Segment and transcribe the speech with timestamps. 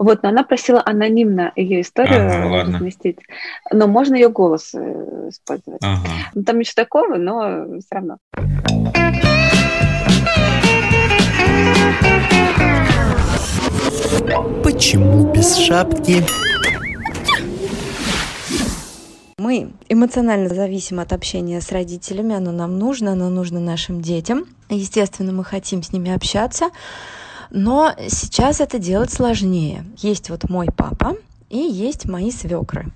[0.00, 3.18] Вот, но она просила анонимно ее историю ага, разместить.
[3.70, 5.82] Но можно ее голос э, использовать.
[5.82, 6.08] Ага.
[6.34, 8.16] Ну, там ничего такого, но все равно.
[14.64, 16.24] Почему без шапки?
[19.36, 24.46] Мы эмоционально зависим от общения с родителями, оно нам нужно, оно нужно нашим детям.
[24.70, 26.70] Естественно, мы хотим с ними общаться,
[27.50, 29.84] но сейчас это делать сложнее.
[29.98, 31.16] Есть вот мой папа
[31.48, 32.86] и есть мои свекры.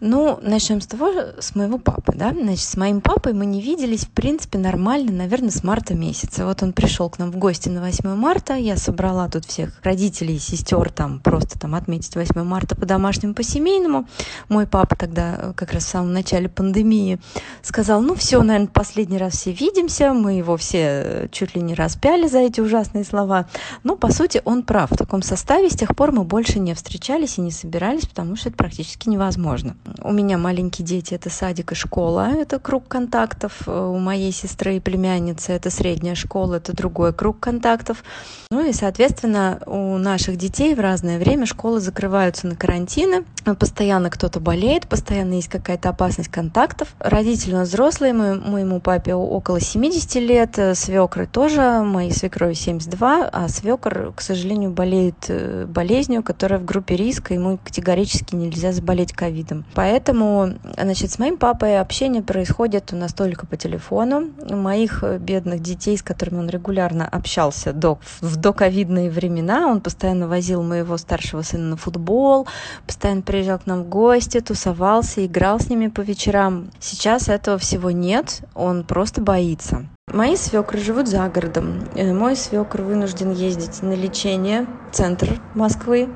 [0.00, 2.30] Ну, начнем с того, с моего папы, да.
[2.30, 6.44] Значит, с моим папой мы не виделись, в принципе, нормально, наверное, с марта месяца.
[6.44, 10.38] Вот он пришел к нам в гости на 8 марта, я собрала тут всех родителей,
[10.38, 14.06] сестер, там, просто там отметить 8 марта по-домашнему, по-семейному.
[14.48, 17.20] Мой папа тогда, э, как раз в самом начале пандемии,
[17.62, 21.74] сказал, ну, все, наверное, последний раз все видимся, мы его все э, чуть ли не
[21.74, 23.46] распяли за эти ужасные слова.
[23.84, 24.90] Но, по сути, он прав.
[24.90, 28.48] В таком составе с тех пор мы больше не встречались и не собирались, потому что
[28.48, 29.76] это практически невозможно.
[30.02, 33.66] У меня маленькие дети— это садик и школа, это круг контактов.
[33.66, 38.04] У моей сестры и племянницы это средняя школа, это другой круг контактов.
[38.50, 43.24] Ну и, соответственно, у наших детей в разное время школы закрываются на карантины.
[43.58, 46.94] Постоянно кто-то болеет, постоянно есть какая-то опасность контактов.
[47.00, 54.12] Родители взрослые, мы, моему папе около 70 лет, свекры тоже, моей свекрови 72, а свекр,
[54.14, 59.64] к сожалению, болеет э, болезнью, которая в группе риска, ему категорически нельзя заболеть ковидом.
[59.74, 64.30] Поэтому, значит, с моим папой общение происходит у нас только по телефону.
[64.48, 70.28] Моих э, бедных детей, с которыми он регулярно общался до, в доковидные времена, он постоянно
[70.28, 72.46] возил моего старшего сына на футбол,
[72.86, 76.70] постоянно приезжал к нам в гости, тусовался, играл с ними по вечерам.
[76.78, 79.86] Сейчас этого всего нет, он просто боится.
[80.12, 81.88] Мои свекры живут за городом.
[81.94, 86.08] Э, мой свекр вынужден ездить на лечение в центр Москвы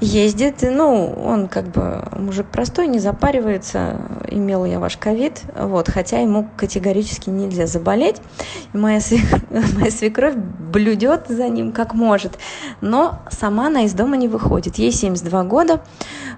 [0.00, 0.62] ездит.
[0.62, 4.00] Ну, он как бы мужик простой, не запаривается.
[4.28, 8.16] Имел я ваш ковид, вот, хотя ему категорически нельзя заболеть.
[8.72, 9.22] И моя, свек...
[9.78, 12.38] моя свекровь блюдет за ним как может.
[12.80, 14.76] Но сама она из дома не выходит.
[14.76, 15.82] Ей 72 года.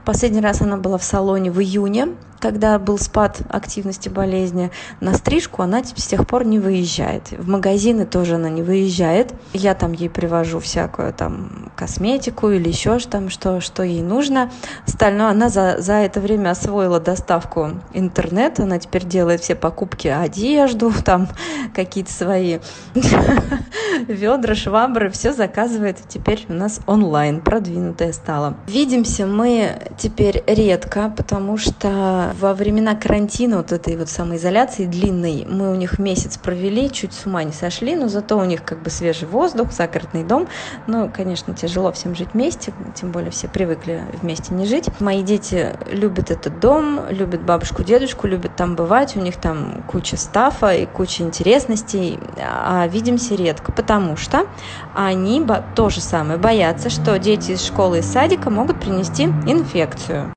[0.04, 5.62] Последний раз она была в салоне в июне когда был спад активности болезни, на стрижку
[5.62, 7.30] она с тех пор не выезжает.
[7.32, 9.32] В магазины тоже она не выезжает.
[9.52, 14.50] Я там ей привожу всякую там косметику или еще там что, что ей нужно.
[14.86, 18.62] Остальное она за, за это время освоила доставку интернета.
[18.62, 21.28] Она теперь делает все покупки одежду, там
[21.74, 22.58] какие-то свои
[24.08, 28.56] ведра, швабры, все заказывает теперь у нас онлайн, продвинутая стала.
[28.66, 35.70] Видимся мы теперь редко, потому что во времена карантина, вот этой вот самоизоляции длинной, мы
[35.70, 38.90] у них месяц провели, чуть с ума не сошли, но зато у них как бы
[38.90, 40.48] свежий воздух, загородный дом.
[40.86, 44.88] Ну, конечно, тяжело всем жить вместе, тем более все привыкли вместе не жить.
[45.00, 50.16] Мои дети любят этот дом, любят бабушку, дедушку, любят там бывать, у них там куча
[50.16, 54.46] стафа и куча интересностей, а видимся редко, потому что
[54.94, 60.32] они то же самое боятся, что дети из школы и садика могут принести инфекцию.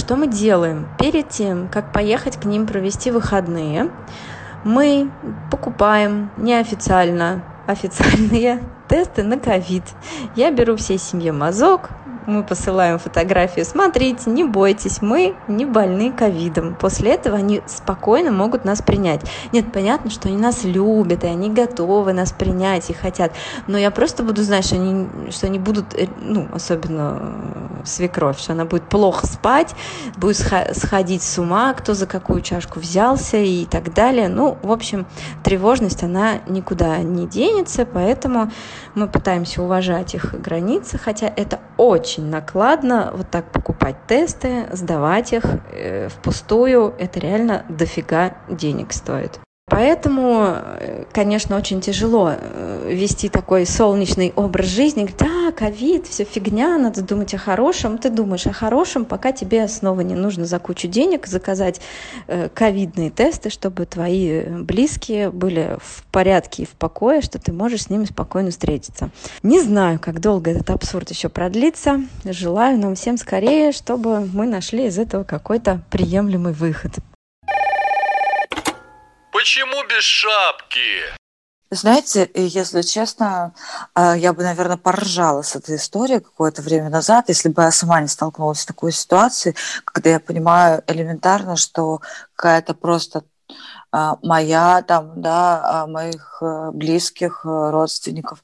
[0.00, 0.88] Что мы делаем?
[0.98, 3.90] Перед тем, как поехать к ним провести выходные,
[4.64, 5.10] мы
[5.50, 9.84] покупаем неофициально официальные тесты на ковид.
[10.36, 11.90] Я беру всей семье мазок,
[12.26, 16.74] мы посылаем фотографию, смотрите, не бойтесь, мы не больны ковидом.
[16.74, 19.22] После этого они спокойно могут нас принять.
[19.52, 23.32] Нет, понятно, что они нас любят, и они готовы нас принять и хотят,
[23.66, 28.38] но я просто буду знать, что они, что они будут, э, ну, особенно э, свекровь,
[28.38, 29.74] что она будет плохо спать,
[30.16, 34.28] будет сходить с ума, кто за какую чашку взялся и так далее.
[34.28, 35.06] Ну, в общем,
[35.42, 38.50] тревожность, она никуда не денется, поэтому
[38.94, 45.44] мы пытаемся уважать их границы, хотя это очень накладно вот так покупать тесты, сдавать их
[45.72, 46.94] э, впустую.
[46.98, 49.40] Это реально дофига денег стоит.
[49.70, 55.02] Поэтому, э, конечно, очень тяжело э, вести такой солнечный образ жизни.
[55.02, 55.20] Говорить,
[55.52, 57.98] ковид, все фигня, надо думать о хорошем.
[57.98, 61.80] Ты думаешь о хорошем, пока тебе снова не нужно за кучу денег заказать
[62.26, 67.82] э, ковидные тесты, чтобы твои близкие были в порядке и в покое, что ты можешь
[67.82, 69.10] с ними спокойно встретиться.
[69.42, 72.00] Не знаю, как долго этот абсурд еще продлится.
[72.24, 76.92] Желаю нам всем скорее, чтобы мы нашли из этого какой-то приемлемый выход.
[79.40, 81.16] Почему без шапки?
[81.70, 83.54] Знаете, если честно,
[83.94, 88.02] а, я бы, наверное, поржала с этой историей какое-то время назад, если бы я сама
[88.02, 89.56] не столкнулась с такой ситуацией,
[89.86, 92.02] когда я понимаю элементарно, что
[92.36, 93.24] какая-то просто
[93.92, 98.42] моя, там, да, а, моих э, близких э, родственников,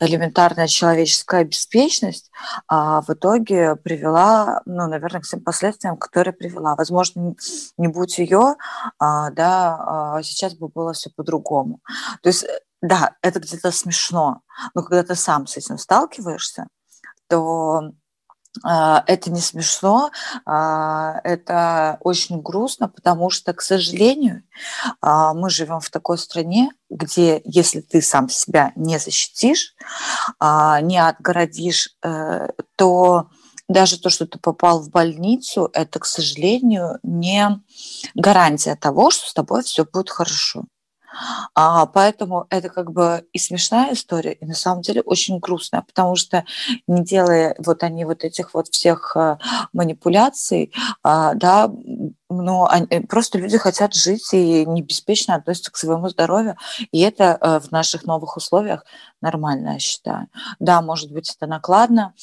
[0.00, 2.30] элементарная человеческая беспечность
[2.66, 6.74] а, в итоге привела, ну, наверное, к тем последствиям, которые привела.
[6.74, 7.34] Возможно,
[7.76, 8.56] не будь ее,
[8.98, 11.80] а, да, сейчас бы было все по-другому.
[12.22, 12.46] То есть,
[12.82, 14.42] да, это где-то смешно,
[14.74, 16.66] но когда ты сам с этим сталкиваешься,
[17.28, 17.92] то а,
[18.64, 20.10] это не смешно,
[20.44, 24.42] а, это очень грустно, потому что, к сожалению,
[25.00, 29.74] а, мы живем в такой стране, где если ты сам себя не защитишь,
[30.40, 33.28] не отгородишь, э, то
[33.68, 37.60] даже то, что ты попал в больницу, это, к сожалению, не
[38.14, 40.64] гарантия того, что с тобой все будет хорошо.
[41.54, 46.16] А, поэтому это как бы и смешная история, и на самом деле очень грустная, потому
[46.16, 46.44] что
[46.86, 49.38] не делая вот они вот этих вот всех а,
[49.72, 50.72] манипуляций,
[51.02, 51.70] а, да,
[52.28, 56.56] но они, э, просто люди хотят жить и не беспечно относятся к своему здоровью,
[56.92, 58.84] и это а, в наших новых условиях
[59.20, 60.28] нормально, я считаю.
[60.60, 62.14] Да, может быть, это накладно,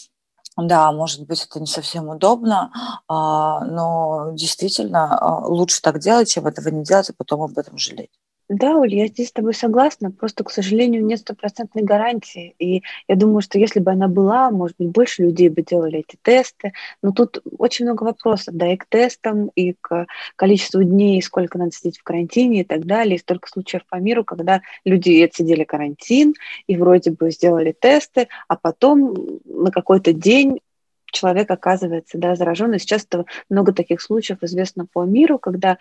[0.58, 2.72] да, может быть, это не совсем удобно,
[3.10, 8.12] но действительно лучше так делать, чем этого не делать, а потом об этом жалеть.
[8.50, 12.54] Да, Оль, я здесь с тобой согласна, просто, к сожалению, нет стопроцентной гарантии.
[12.60, 16.16] И я думаю, что если бы она была, может быть, больше людей бы делали эти
[16.22, 16.74] тесты.
[17.02, 20.06] Но тут очень много вопросов, да, и к тестам, и к
[20.36, 23.16] количеству дней, сколько надо сидеть в карантине и так далее.
[23.16, 26.36] И столько случаев по миру, когда люди отсидели карантин
[26.68, 30.60] и вроде бы сделали тесты, а потом на какой-то день
[31.16, 32.80] человек оказывается да, зараженный.
[32.80, 35.78] Сейчас это много таких случаев известно по миру, когда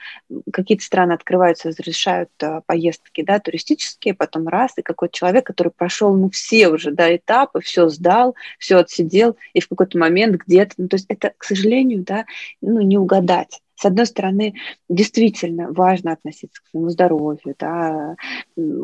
[0.52, 6.14] какие-то страны открываются, разрешают а, поездки да, туристические, потом раз, и какой-то человек, который прошел
[6.14, 10.88] ну, все уже да, этапы, все сдал, все отсидел, и в какой-то момент где-то, ну,
[10.88, 12.25] то есть это, к сожалению, да,
[12.60, 13.60] ну, не угадать.
[13.76, 14.55] С одной стороны,
[14.88, 18.17] действительно важно относиться к своему здоровью, да,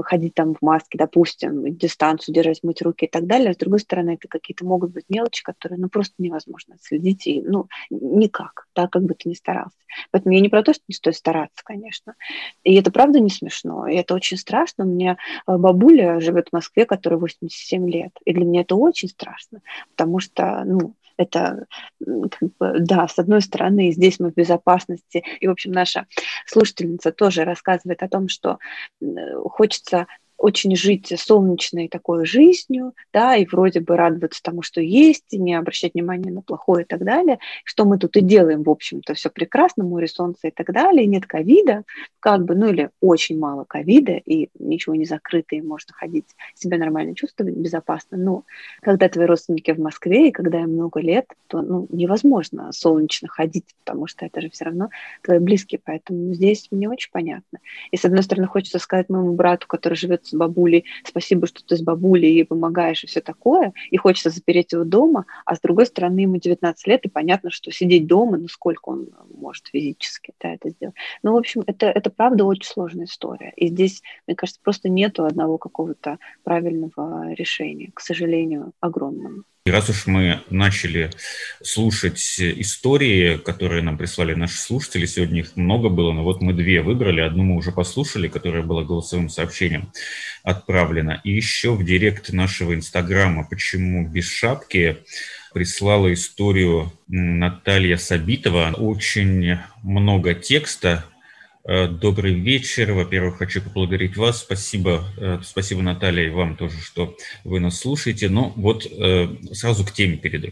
[0.02, 3.50] ходить там в маске, допустим, дистанцию держать, мыть руки и так далее.
[3.50, 7.40] А с другой стороны, это какие-то могут быть мелочи, которые ну, просто невозможно отследить, и,
[7.42, 9.76] ну, никак, да, как бы ты ни старался.
[10.10, 12.14] Поэтому я не про то, что не стоит стараться, конечно.
[12.64, 14.84] И это правда не смешно, и это очень страшно.
[14.84, 15.16] У меня
[15.46, 19.60] э, бабуля живет в Москве, которой 87 лет, и для меня это очень страшно,
[19.90, 21.66] потому что, ну, это,
[21.98, 25.22] как бы, да, с одной стороны, здесь мы в безопасности.
[25.40, 26.06] И, в общем, наша
[26.46, 28.58] слушательница тоже рассказывает о том, что
[29.44, 30.06] хочется
[30.40, 35.54] очень жить солнечной такой жизнью, да, и вроде бы радоваться тому, что есть, и не
[35.54, 39.28] обращать внимания на плохое и так далее, что мы тут и делаем, в общем-то, все
[39.28, 41.84] прекрасно, море, солнце и так далее, нет ковида,
[42.20, 46.78] как бы, ну или очень мало ковида, и ничего не закрыто, и можно ходить, себя
[46.78, 48.44] нормально чувствовать, безопасно, но
[48.80, 53.66] когда твои родственники в Москве, и когда им много лет, то, ну, невозможно солнечно ходить,
[53.84, 54.88] потому что это же все равно
[55.22, 57.58] твои близкие, поэтому здесь мне очень понятно.
[57.90, 61.76] И, с одной стороны, хочется сказать моему брату, который живет с бабулей, спасибо, что ты
[61.76, 65.86] с бабулей ей помогаешь и все такое, и хочется запереть его дома, а с другой
[65.86, 70.54] стороны ему 19 лет, и понятно, что сидеть дома, ну сколько он может физически да,
[70.54, 70.94] это сделать.
[71.22, 73.52] Ну, в общем, это, это правда очень сложная история.
[73.56, 79.44] И здесь, мне кажется, просто нету одного какого-то правильного решения, к сожалению, огромному.
[79.66, 81.10] И раз уж мы начали
[81.62, 86.80] слушать истории, которые нам прислали наши слушатели, сегодня их много было, но вот мы две
[86.80, 87.20] выбрали.
[87.20, 89.92] Одну мы уже послушали, которая была голосовым сообщением
[90.44, 91.20] отправлена.
[91.24, 94.96] И еще в директ нашего инстаграма «Почему без шапки»
[95.52, 98.72] прислала историю Наталья Сабитова.
[98.78, 101.04] Очень много текста,
[101.70, 102.92] добрый вечер.
[102.92, 104.40] Во-первых, хочу поблагодарить вас.
[104.40, 108.28] Спасибо, э, спасибо, Наталья, и вам тоже, что вы нас слушаете.
[108.28, 110.48] Но вот э, сразу к теме перейду.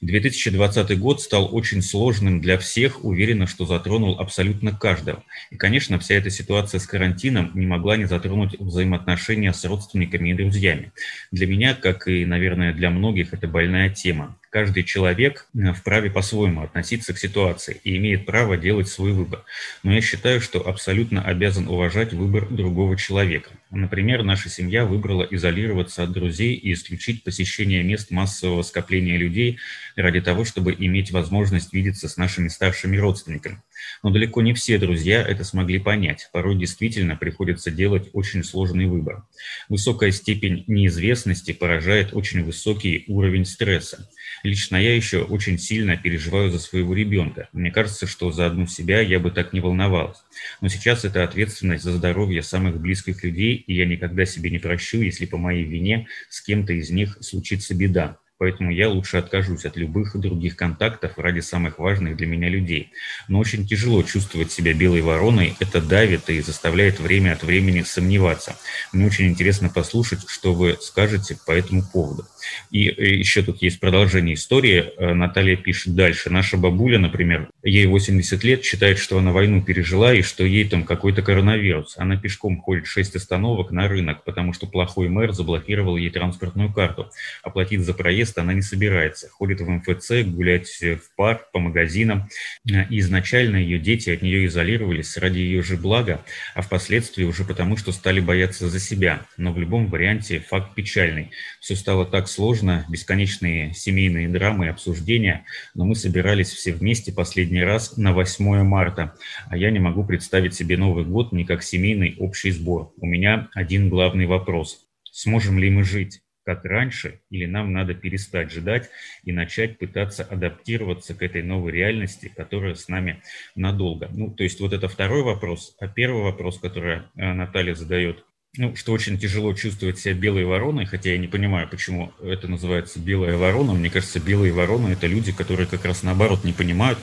[0.00, 5.22] 2020 год стал очень сложным для всех, уверена, что затронул абсолютно каждого.
[5.50, 10.34] И, конечно, вся эта ситуация с карантином не могла не затронуть взаимоотношения с родственниками и
[10.34, 10.92] друзьями.
[11.30, 16.62] Для меня, как и, наверное, для многих, это больная тема каждый человек э, вправе по-своему
[16.62, 19.44] относиться к ситуации и имеет право делать свой выбор.
[19.82, 23.50] Но я считаю, что абсолютно обязан уважать выбор другого человека.
[23.72, 29.58] Например, наша семья выбрала изолироваться от друзей и исключить посещение мест массового скопления людей
[29.96, 33.60] ради того, чтобы иметь возможность видеться с нашими старшими родственниками.
[34.02, 36.28] Но далеко не все друзья это смогли понять.
[36.32, 39.24] Порой действительно приходится делать очень сложный выбор.
[39.68, 44.08] Высокая степень неизвестности поражает очень высокий уровень стресса.
[44.42, 47.48] Лично я еще очень сильно переживаю за своего ребенка.
[47.52, 50.18] Мне кажется, что за одну себя я бы так не волновалась.
[50.60, 55.00] Но сейчас это ответственность за здоровье самых близких людей, и я никогда себе не прощу,
[55.00, 58.18] если по моей вине с кем-то из них случится беда.
[58.38, 62.92] Поэтому я лучше откажусь от любых других контактов ради самых важных для меня людей.
[63.28, 68.56] Но очень тяжело чувствовать себя белой вороной, это давит и заставляет время от времени сомневаться.
[68.92, 72.26] Мне очень интересно послушать, что вы скажете по этому поводу.
[72.70, 74.92] И э, еще тут есть продолжение истории.
[74.96, 76.30] Э, Наталья пишет дальше.
[76.30, 80.84] Наша бабуля, например, ей 80 лет, считает, что она войну пережила и что ей там
[80.84, 81.94] какой-то коронавирус.
[81.98, 87.10] Она пешком ходит 6 остановок на рынок, потому что плохой мэр заблокировал ей транспортную карту.
[87.42, 89.28] Оплатить за проезд она не собирается.
[89.28, 92.28] Ходит в МФЦ, гулять в парк, по магазинам.
[92.70, 96.24] Э, и изначально ее дети от нее изолировались ради ее же блага,
[96.54, 99.26] а впоследствии уже потому, что стали бояться за себя.
[99.36, 101.30] Но в любом варианте факт печальный.
[101.60, 107.62] Все стало так сложно, бесконечные семейные драмы и обсуждения, но мы собирались все вместе последний
[107.62, 109.14] раз на 8 марта,
[109.48, 112.92] а я не могу представить себе Новый год не как семейный общий сбор.
[112.98, 114.80] У меня один главный вопрос.
[115.12, 116.20] Сможем ли мы жить?
[116.44, 118.90] как раньше, или нам надо перестать ждать
[119.22, 123.22] и начать пытаться адаптироваться к этой новой реальности, которая с нами
[123.56, 124.10] надолго.
[124.12, 125.74] Ну, то есть вот это второй вопрос.
[125.80, 128.26] А первый вопрос, который э, Наталья задает,
[128.56, 132.98] ну, что очень тяжело чувствовать себя белой вороной, хотя я не понимаю, почему это называется
[132.98, 133.72] белая ворона.
[133.72, 136.98] Мне кажется, белые вороны– это люди, которые как раз наоборот не понимают,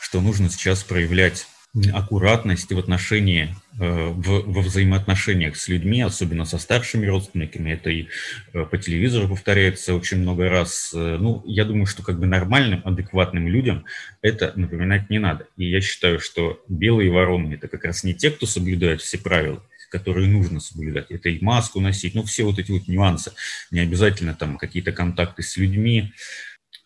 [0.00, 1.46] что нужно сейчас проявлять
[1.92, 7.72] аккуратность в отношении, э, в, во взаимоотношениях с людьми, особенно со старшими родственниками.
[7.72, 8.06] Это и
[8.52, 10.92] э, по телевизору повторяется очень много раз.
[10.94, 13.84] Э, ну, я думаю, что как бы нормальным, адекватным людям
[14.22, 15.48] это напоминать не надо.
[15.56, 19.60] И я считаю, что белые вороны– это как раз не те, кто соблюдает все правила,
[19.94, 21.12] которые нужно соблюдать.
[21.12, 23.30] Это и маску носить, ну, все вот эти вот нюансы.
[23.70, 26.12] Не обязательно там какие-то контакты с людьми,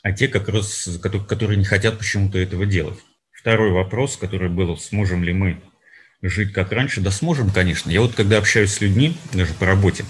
[0.02, 0.86] а те, как раз,
[1.26, 2.98] которые не хотят почему-то этого делать.
[3.32, 5.58] Второй вопрос, который был, сможем ли мы
[6.20, 7.00] жить как раньше?
[7.00, 7.90] Да сможем, конечно.
[7.90, 10.04] Я вот когда общаюсь с людьми, даже по работе,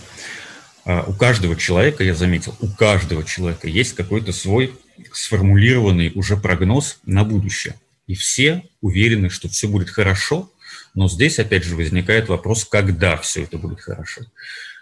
[0.85, 4.75] а, у каждого человека, я заметил, у каждого человека есть какой-то свой
[5.13, 7.77] сформулированный уже прогноз на будущее.
[8.09, 10.51] И все уверены, что все будет хорошо,
[10.95, 14.23] но здесь, опять же, возникает вопрос, когда все это будет хорошо.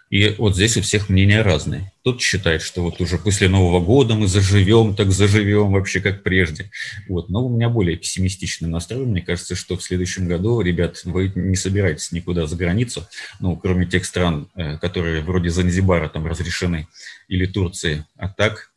[0.09, 1.93] И вот здесь у всех мнения разные.
[2.03, 6.71] Тот считает, что вот уже после Нового года мы заживем, так заживем вообще как прежде.
[7.09, 7.29] Вот.
[7.29, 9.05] Но у меня более пессимистичный настрой.
[9.05, 13.05] Мне кажется, что в следующем году, ребят, вы не собираетесь никуда за границу,
[13.41, 16.87] ну, кроме тех стран, э, которые вроде Занзибара там разрешены,
[17.27, 18.05] или Турции.
[18.17, 18.71] А так,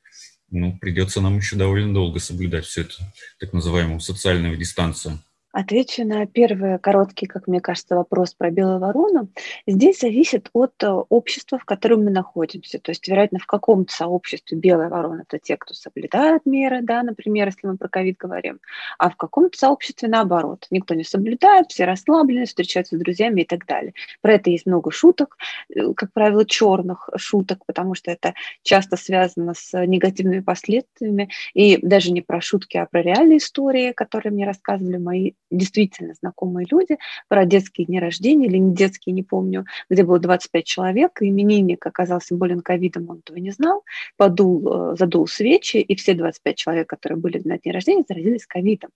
[0.50, 2.96] ну, придется нам еще довольно долго соблюдать всю эту
[3.40, 5.20] так называемую социальную дистанцию.
[5.52, 9.30] Отвечу на первый короткий, как мне кажется, вопрос про белую ворону.
[9.66, 12.78] Здесь зависит от э, общества, в котором мы находимся.
[12.78, 17.48] То есть, вероятно, в каком-то сообществе белая ворона– это те, кто соблюдает меры, да, например,
[17.48, 18.60] если мы про ковид говорим,
[19.00, 20.68] а в каком-то сообществе наоборот.
[20.70, 23.94] Никто не соблюдает, все расслаблены, встречаются с друзьями и так далее.
[24.22, 25.38] Про это есть много шуток,
[25.74, 31.30] э, как правило, черных шуток, потому что это часто связано с негативными последствиями.
[31.56, 36.68] И даже не про шутки, а про реальные истории, которые мне рассказывали мои действительно знакомые
[36.70, 41.30] люди про детские дни рождения или не детские, не помню, где было 25 человек, и
[41.30, 43.84] именинник оказался болен ковидом, он этого не знал,
[44.18, 48.92] подул, э, задул свечи, и все 25 человек, которые были на дне рождения, заразились ковидом.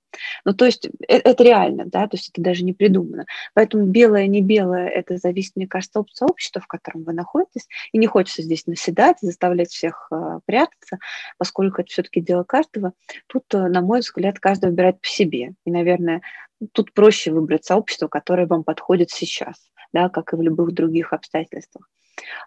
[0.45, 3.25] Ну, то есть это, это реально, да, то есть это даже не придумано.
[3.53, 7.97] Поэтому белое, не белое, это зависит, мне кажется, от сообщества, в котором вы находитесь, и
[7.97, 10.99] не хочется здесь наседать, заставлять всех э, прятаться,
[11.37, 12.93] поскольку это все-таки дело каждого.
[13.27, 15.53] Тут, э, на мой взгляд, каждый выбирает по себе.
[15.65, 16.21] И, наверное,
[16.71, 21.89] тут проще выбрать сообщество, которое вам подходит сейчас, да, как и в любых других обстоятельствах.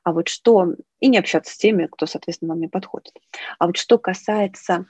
[0.05, 3.13] А вот что, и не общаться с теми, кто, соответственно, вам не подходит.
[3.59, 4.87] А вот что касается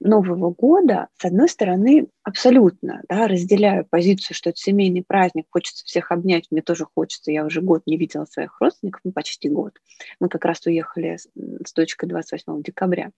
[0.00, 6.10] Нового года, с одной стороны, абсолютно да, разделяю позицию, что это семейный праздник, хочется всех
[6.10, 9.74] обнять, мне тоже хочется, я уже год не видела своих родственников, ну почти год.
[10.20, 13.10] Мы как раз уехали с, дочкой 28 декабря,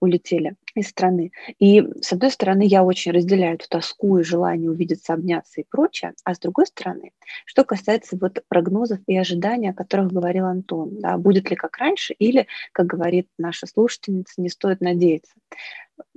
[0.00, 1.32] улетели из страны.
[1.58, 6.12] И с одной стороны, я очень разделяю эту тоску и желание увидеться, обняться и прочее,
[6.24, 7.12] а с другой стороны,
[7.44, 12.14] что касается вот прогнозов и ожиданий, о которых говорил Антон, да, будет ли как раньше
[12.14, 15.32] или, как говорит наша слушательница, не стоит надеяться.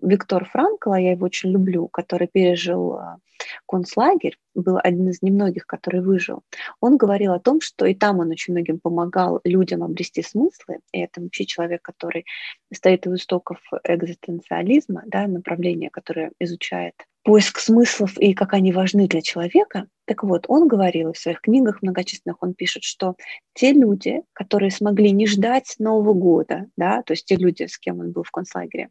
[0.01, 3.17] Виктор Франкл, а я его очень люблю, который пережил а,
[3.67, 6.43] концлагерь, был один из немногих, который выжил,
[6.81, 11.00] он говорил о том, что и там он очень многим помогал людям обрести смыслы, и
[11.00, 12.25] это вообще человек, который
[12.74, 19.21] стоит у истоков экзистенциализма, да, направление, которое изучает поиск смыслов и как они важны для
[19.21, 19.88] человека.
[20.05, 23.15] Так вот, он говорил в своих книгах многочисленных, он пишет, что
[23.53, 27.99] те люди, которые смогли не ждать Нового года, да, то есть те люди, с кем
[27.99, 28.89] он был в концлагере,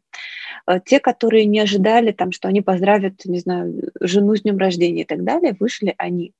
[0.67, 5.01] э, те, которые не ожидали, там, что они поздравят, не знаю, жену с днем рождения
[5.01, 6.33] и так далее, вышли они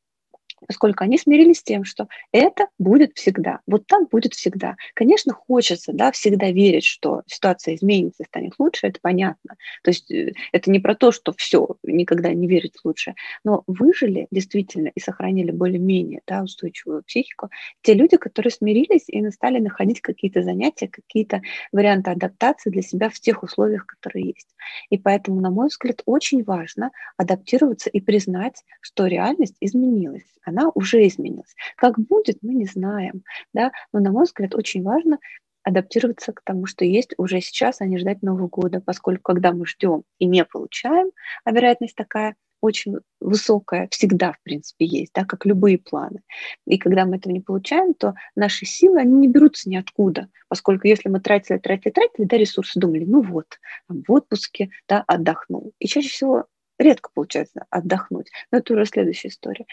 [0.67, 4.75] поскольку они смирились с тем, что это будет всегда, вот так будет всегда.
[4.93, 9.55] Конечно, хочется да, всегда верить, что ситуация изменится станет лучше, это понятно.
[9.83, 13.63] То есть э, это не про то, что все, никогда не верить в лучшее, но
[13.67, 17.49] выжили действительно и сохранили более-менее да, устойчивую психику
[17.81, 23.19] те люди, которые смирились и стали находить какие-то занятия, какие-то варианты адаптации для себя в
[23.19, 24.47] тех условиях, которые есть.
[24.89, 31.07] И поэтому, на мой взгляд, очень важно адаптироваться и признать, что реальность изменилась она уже
[31.07, 31.55] изменилась.
[31.75, 35.19] Как будет, мы не знаем, да, но, на мой взгляд, очень важно
[35.63, 39.65] адаптироваться к тому, что есть уже сейчас, а не ждать Нового года, поскольку когда мы
[39.65, 41.11] ждем и не получаем,
[41.43, 46.21] а вероятность такая очень высокая всегда, в принципе, есть, да, как любые планы.
[46.65, 51.09] И когда мы этого не получаем, то наши силы, они не берутся ниоткуда, поскольку если
[51.09, 55.73] мы тратили, тратили, тратили, да, ресурсы, думали, ну вот, в отпуске, да, отдохнул.
[55.79, 56.45] И чаще всего
[56.77, 58.29] редко получается отдохнуть.
[58.51, 59.65] Но это уже следующая история.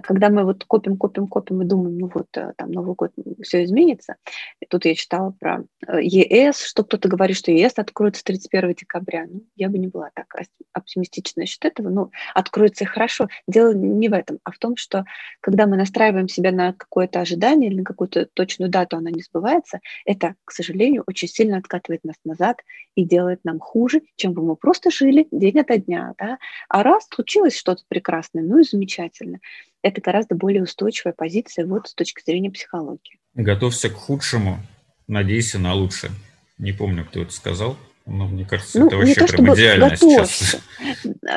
[0.00, 3.12] А когда мы вот копим, копим, копим и думаем, ну вот э, там Новый год
[3.42, 4.16] все изменится,
[4.58, 9.26] и тут я читала про э, ЕС, что кто-то говорит, что ЕС откроется 31 декабря.
[9.28, 10.34] Ну, я бы не была так
[10.72, 11.90] оптимистична насчет этого.
[11.90, 13.28] Ну, откроется и хорошо.
[13.46, 15.04] Дело не в этом, а в том, что
[15.42, 19.80] когда мы настраиваем себя на какое-то ожидание или на какую-то точную дату, она не сбывается,
[20.06, 22.56] это, к сожалению, очень сильно откатывает нас назад
[22.94, 26.14] и делает нам хуже, чем бы мы просто жили день ото дня.
[26.18, 26.38] Да?
[26.70, 29.40] А раз случилось что-то прекрасное, ну и замечательно
[29.82, 33.18] это гораздо более устойчивая позиция вот с точки зрения психологии.
[33.34, 34.58] Готовься к худшему,
[35.06, 36.12] надейся на лучшее.
[36.58, 37.76] Не помню, кто это сказал.
[38.06, 40.44] Но мне кажется, ну, это вообще то, прям идеально готовься.
[40.44, 40.60] сейчас.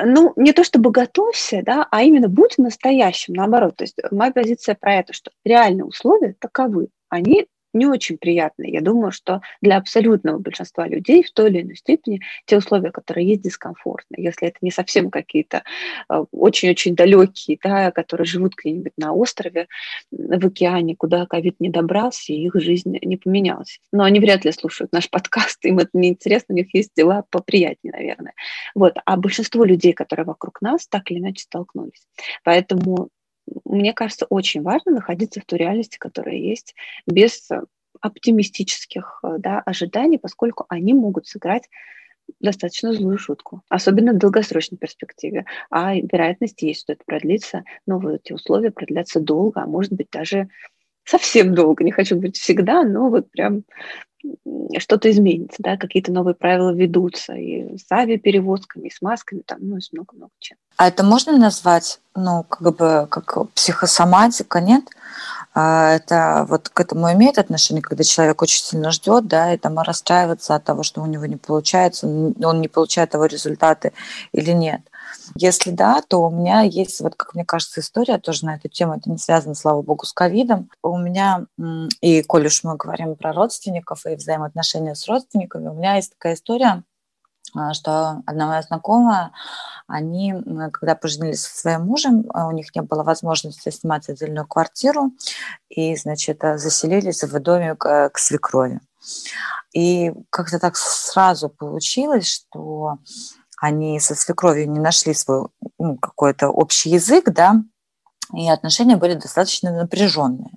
[0.06, 3.76] Ну, не то чтобы готовься, да, а именно будь настоящим, наоборот.
[3.76, 6.88] То есть моя позиция про это, что реальные условия таковы.
[7.10, 8.72] Они не очень приятные.
[8.72, 13.28] Я думаю, что для абсолютного большинства людей в той или иной степени те условия, которые
[13.28, 14.16] есть, дискомфортны.
[14.18, 15.64] Если это не совсем какие-то
[16.10, 19.68] э, очень-очень далекие, да, которые живут где-нибудь на острове,
[20.12, 23.80] в океане, куда ковид не добрался, и их жизнь не поменялась.
[23.92, 27.24] Но они вряд ли слушают наш подкаст, им это не интересно, у них есть дела
[27.30, 28.34] поприятнее, наверное.
[28.76, 28.96] Вот.
[29.06, 32.08] А большинство людей, которые вокруг нас, так или иначе столкнулись.
[32.44, 33.10] Поэтому
[33.66, 36.76] мне кажется, очень важно находиться в той реальности, которая есть,
[37.08, 37.50] без
[38.02, 41.70] оптимистических э, да, ожиданий, поскольку они могут сыграть
[42.40, 45.46] достаточно злую шутку, особенно в долгосрочной перспективе.
[45.70, 50.10] А вероятность есть, что это продлится, но вот эти условия продлятся долго, а может быть
[50.12, 50.50] даже
[51.06, 53.64] совсем долго, не хочу говорить всегда, но вот прям
[54.78, 59.78] что-то изменится, да, какие-то новые правила ведутся и с авиаперевозками, и с масками, там, ну,
[59.78, 60.58] и много-много чем.
[60.78, 64.86] А это можно назвать, ну, как бы, как психосоматика, нет?
[65.54, 69.78] А это вот к этому имеет отношение, когда человек очень сильно ждет, да, и там
[69.78, 73.92] расстраивается от того, что у него не получается, он не получает того результата
[74.32, 74.82] или нет.
[75.36, 78.96] Если да, то у меня есть, вот как мне кажется, история тоже на эту тему.
[78.96, 80.70] Это не связано, слава богу, с ковидом.
[80.82, 81.46] У меня,
[82.02, 86.36] и коль уж мы говорим про родственников и взаимоотношения с родственниками, у меня есть такая
[86.36, 86.84] история,
[87.56, 89.32] а, что одна моя знакомая,
[89.88, 90.34] они,
[90.72, 95.12] когда поженились со своим мужем, а, у них не было возможности снимать отдельную квартиру,
[95.70, 98.80] и, значит, заселились в доме к, к свекрови.
[99.74, 102.98] И как-то так сразу получилось, что
[103.64, 105.48] они со свекровью не нашли свой
[105.80, 107.64] ну, какой-то общий язык, да,
[108.34, 110.52] и отношения были достаточно напряженные.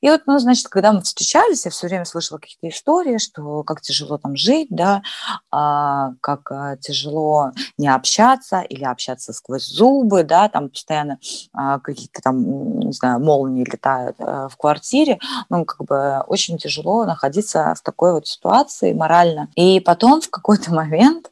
[0.00, 3.80] И вот, ну, значит, когда мы встречались, я все время слышала какие-то истории, что как
[3.80, 5.02] тяжело там жить, да,
[5.50, 11.18] а, как а, тяжело не общаться или общаться сквозь зубы, да, там постоянно
[11.52, 17.04] а, какие-то там, не знаю, молнии летают а, в квартире, ну, как бы очень тяжело
[17.04, 19.48] находиться в такой вот ситуации морально.
[19.54, 21.30] И потом в какой-то момент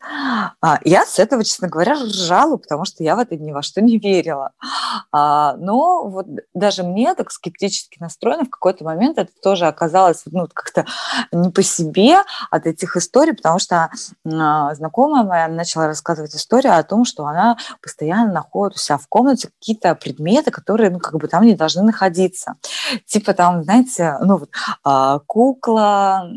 [0.61, 3.81] а, я с этого, честно говоря, ржала, потому что я в это ни во что
[3.81, 4.53] не верила.
[5.11, 10.23] А, но вот даже мне так скептически настроена настроена, в какой-то момент это тоже оказалось
[10.27, 10.85] ну, как-то
[11.33, 12.19] не по себе
[12.51, 13.91] от этих историй, потому что
[14.25, 14.29] э,
[14.75, 19.49] знакомая моя начала рассказывать историю о том, что она постоянно находит у себя в комнате
[19.49, 22.55] какие-то предметы, которые ну, как бы там не должны находиться.
[23.07, 24.51] Типа там, знаете, ну вот
[24.87, 26.29] э, кукла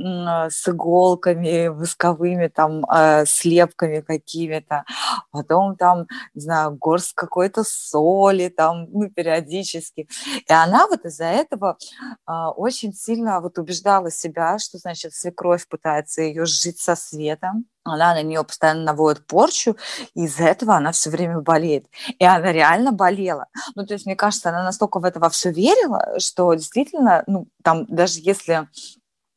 [0.49, 4.85] с иголками восковыми, там э, слепками какими-то,
[5.31, 10.07] потом там, не знаю, горсть какой-то соли там, ну, периодически.
[10.47, 11.77] И она вот из-за этого этого
[12.25, 18.13] а, очень сильно вот убеждала себя, что, значит, свекровь пытается ее жить со светом, она
[18.13, 19.77] на нее постоянно наводит порчу,
[20.15, 21.85] и из-за этого она все время болеет.
[22.17, 23.47] И она реально болела.
[23.75, 27.47] Ну, то есть, мне кажется, она настолько в это во все верила, что действительно, ну,
[27.63, 28.67] там, даже если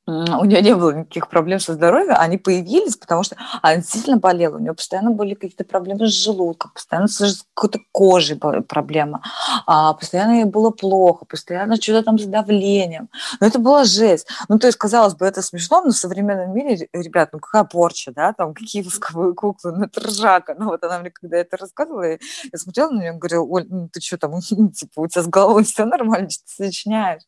[0.09, 4.57] у нее не было никаких проблем со здоровьем, они появились, потому что она действительно болела,
[4.57, 9.21] у нее постоянно были какие-то проблемы с желудком, постоянно с какой-то кожей проблема,
[9.67, 13.11] а постоянно ей было плохо, постоянно что-то там с давлением.
[13.39, 14.27] Но это была жесть.
[14.49, 18.11] Ну, то есть, казалось бы, это смешно, но в современном мире, ребят, ну какая порча,
[18.13, 20.55] да, там какие восковые куклы, ну это ржака.
[20.59, 22.19] Ну вот она мне когда это рассказывала, я,
[22.51, 25.27] я смотрела на нее и говорила, Оль, ну ты что там, типа, у тебя с
[25.27, 27.23] головой все нормально, что ты сочиняешь?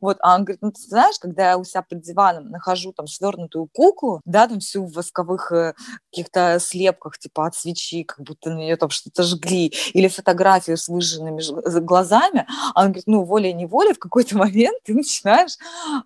[0.00, 3.06] Вот, а он говорит, ну ты знаешь, когда я у себя под диваном нахожу там
[3.06, 5.74] свернутую куклу, да, там всю в восковых э,
[6.10, 10.88] каких-то слепках, типа от свечи, как будто на нее там что-то жгли, или фотографию с
[10.88, 11.42] выжженными
[11.80, 15.56] глазами, а он говорит, ну, волей-неволей в какой-то момент ты начинаешь,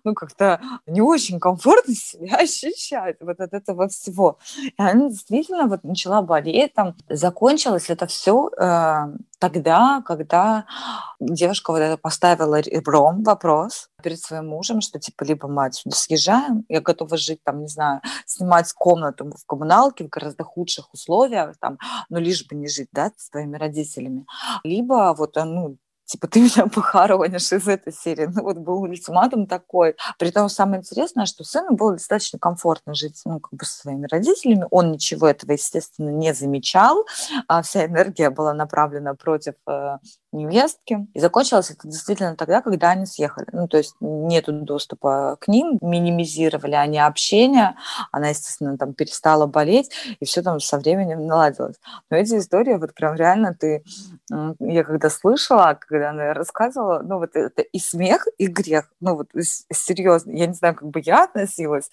[0.03, 4.39] ну, как-то не очень комфортно себя ощущать вот от этого всего.
[4.63, 10.65] И она действительно вот начала болеть, там, закончилось это все э, тогда, когда
[11.19, 16.65] девушка вот это поставила ребром вопрос перед своим мужем, что типа либо мы отсюда съезжаем,
[16.69, 21.77] я готова жить там, не знаю, снимать комнату в коммуналке в гораздо худших условиях, там,
[22.09, 24.25] но лишь бы не жить, да, с твоими родителями,
[24.63, 28.27] либо вот, ну, типа, ты меня похоронишь из этой серии.
[28.33, 29.95] Ну, вот был ультиматум такой.
[30.17, 34.07] При том самое интересное, что сыну было достаточно комфортно жить, ну, как бы со своими
[34.09, 34.65] родителями.
[34.71, 37.05] Он ничего этого, естественно, не замечал.
[37.47, 39.97] А вся энергия была направлена против э,
[40.31, 41.07] невестки.
[41.13, 43.47] И закончилось это действительно тогда, когда они съехали.
[43.51, 47.75] Ну, то есть нету доступа к ним, минимизировали они общение,
[48.11, 51.77] она, естественно, там перестала болеть, и все там со временем наладилось.
[52.09, 53.83] Но эти истории, вот прям реально ты...
[54.59, 58.91] Я когда слышала, когда она рассказывала, ну, вот это и смех, и грех.
[58.99, 61.89] Ну, вот серьезно, я не знаю, как бы я относилась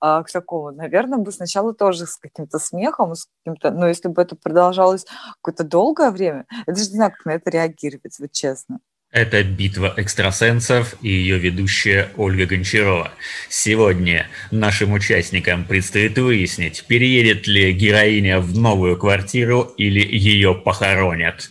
[0.00, 0.70] а, к такому.
[0.70, 3.70] Наверное, бы сначала тоже с каким-то смехом, с каким-то...
[3.70, 5.06] Но если бы это продолжалось
[5.42, 8.80] какое-то долгое время, я даже не знаю, как на это реагировать реагировать, вот честно.
[9.10, 13.12] Это «Битва экстрасенсов» и ее ведущая Ольга Гончарова.
[13.50, 21.50] Сегодня нашим участникам предстоит выяснить, переедет ли героиня в новую квартиру или ее похоронят.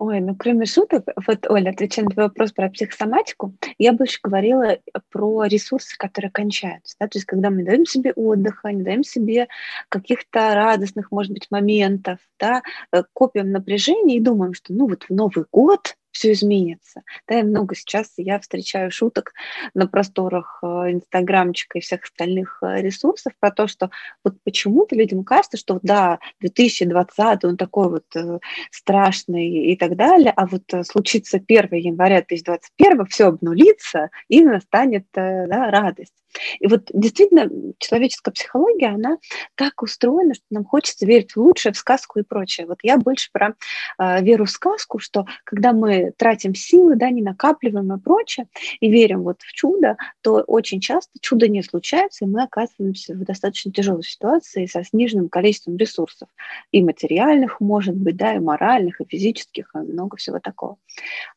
[0.00, 4.78] Ой, ну кроме шуток, вот, Оля, отвечая на твой вопрос про психосоматику, я больше говорила
[5.10, 6.96] про ресурсы, которые кончаются.
[6.98, 7.06] Да?
[7.06, 9.46] То есть когда мы не даем себе отдыха, не даем себе
[9.88, 15.10] каких-то радостных, может быть, моментов, да, э, копим напряжение и думаем, что ну вот в
[15.10, 17.02] Новый год все изменится.
[17.28, 19.34] Да, и много сейчас я встречаю шуток
[19.74, 23.90] на просторах э, Инстаграмчика и всех остальных э, ресурсов про то, что
[24.22, 28.38] вот почему-то людям кажется, что да, 2020 он такой вот э,
[28.70, 35.70] страшный и так далее, а вот случится 1 января 2021 все обнулится и настанет да,
[35.70, 36.23] радость.
[36.60, 39.18] И вот действительно человеческая психология, она
[39.54, 42.66] так устроена, что нам хочется верить в лучшее, в сказку и прочее.
[42.66, 43.54] Вот я больше про
[43.98, 48.46] э, веру в сказку, что когда мы тратим силы, да, не накапливаем и прочее,
[48.80, 53.24] и верим вот в чудо, то очень часто чудо не случается, и мы оказываемся в
[53.24, 56.28] достаточно тяжелой ситуации со сниженным количеством ресурсов,
[56.72, 60.76] и материальных, может быть, да, и моральных, и физических, и много всего такого.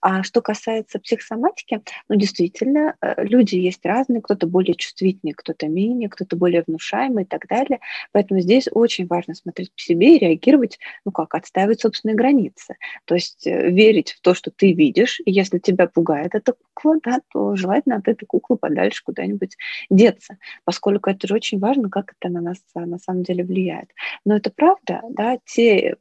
[0.02, 6.10] А что касается психосоматики, ну, действительно, э, люди есть разные, кто-то более чувствительнее, кто-то менее,
[6.10, 7.80] кто-то более внушаемый и так далее.
[8.12, 12.76] Поэтому здесь очень важно смотреть по себе и реагировать, ну как, отстаивать собственные границы.
[13.06, 17.00] То есть э, верить в то, что ты видишь, и если тебя пугает эта кукла,
[17.04, 19.58] да, то желательно от этой куклы подальше куда-нибудь
[19.90, 23.90] деться, поскольку это же очень важно, как это на нас на самом деле влияет.
[24.26, 25.96] Но это правда, да, те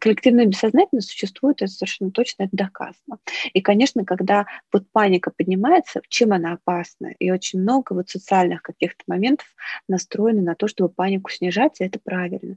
[0.00, 3.18] коллективное бессознательное существует, это совершенно точно, это доказано.
[3.52, 7.12] И, конечно, когда вот паника поднимается, чем она опасна?
[7.18, 9.46] И очень много вот социальных каких-то моментов
[9.88, 12.56] настроены на то, чтобы панику снижать, и это правильно.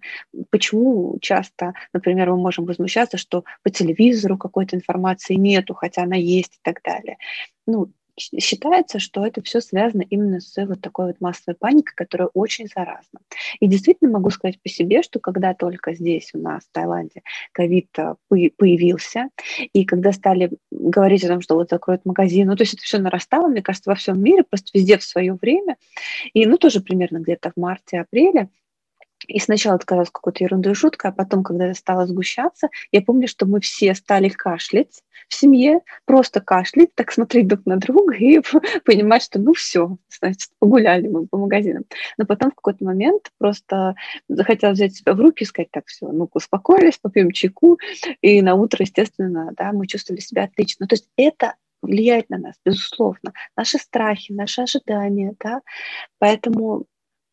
[0.49, 6.55] Почему часто, например, мы можем возмущаться, что по телевизору какой-то информации нету, хотя она есть
[6.55, 7.17] и так далее.
[7.65, 12.67] Ну, считается, что это все связано именно с вот такой вот массовой паникой, которая очень
[12.67, 13.19] заразна.
[13.59, 17.89] И действительно могу сказать по себе, что когда только здесь у нас, в Таиланде, ковид
[17.97, 19.29] э, появился,
[19.73, 22.97] и когда стали говорить о том, что вот закроют магазин, ну то есть это все
[22.97, 25.77] нарастало, мне кажется, во всем мире, просто везде в свое время,
[26.33, 28.49] и ну тоже примерно где-то в марте-апреле,
[29.27, 33.27] и сначала это казалось какой-то ерундой шуткой, а потом, когда это стало сгущаться, я помню,
[33.27, 38.41] что мы все стали кашлять в семье, просто кашлять, так смотреть друг на друга и
[38.85, 41.83] понимать, что ну все, значит, погуляли мы по магазинам.
[42.17, 43.95] Но потом в какой-то момент просто
[44.29, 47.77] захотела взять себя в руки и сказать, так, все, ну успокоились, попьем чайку,
[48.21, 50.87] и на утро, естественно, да, мы чувствовали себя отлично.
[50.87, 53.33] То есть это влияет на нас, безусловно.
[53.55, 55.61] Наши страхи, наши ожидания, да.
[56.19, 56.85] Поэтому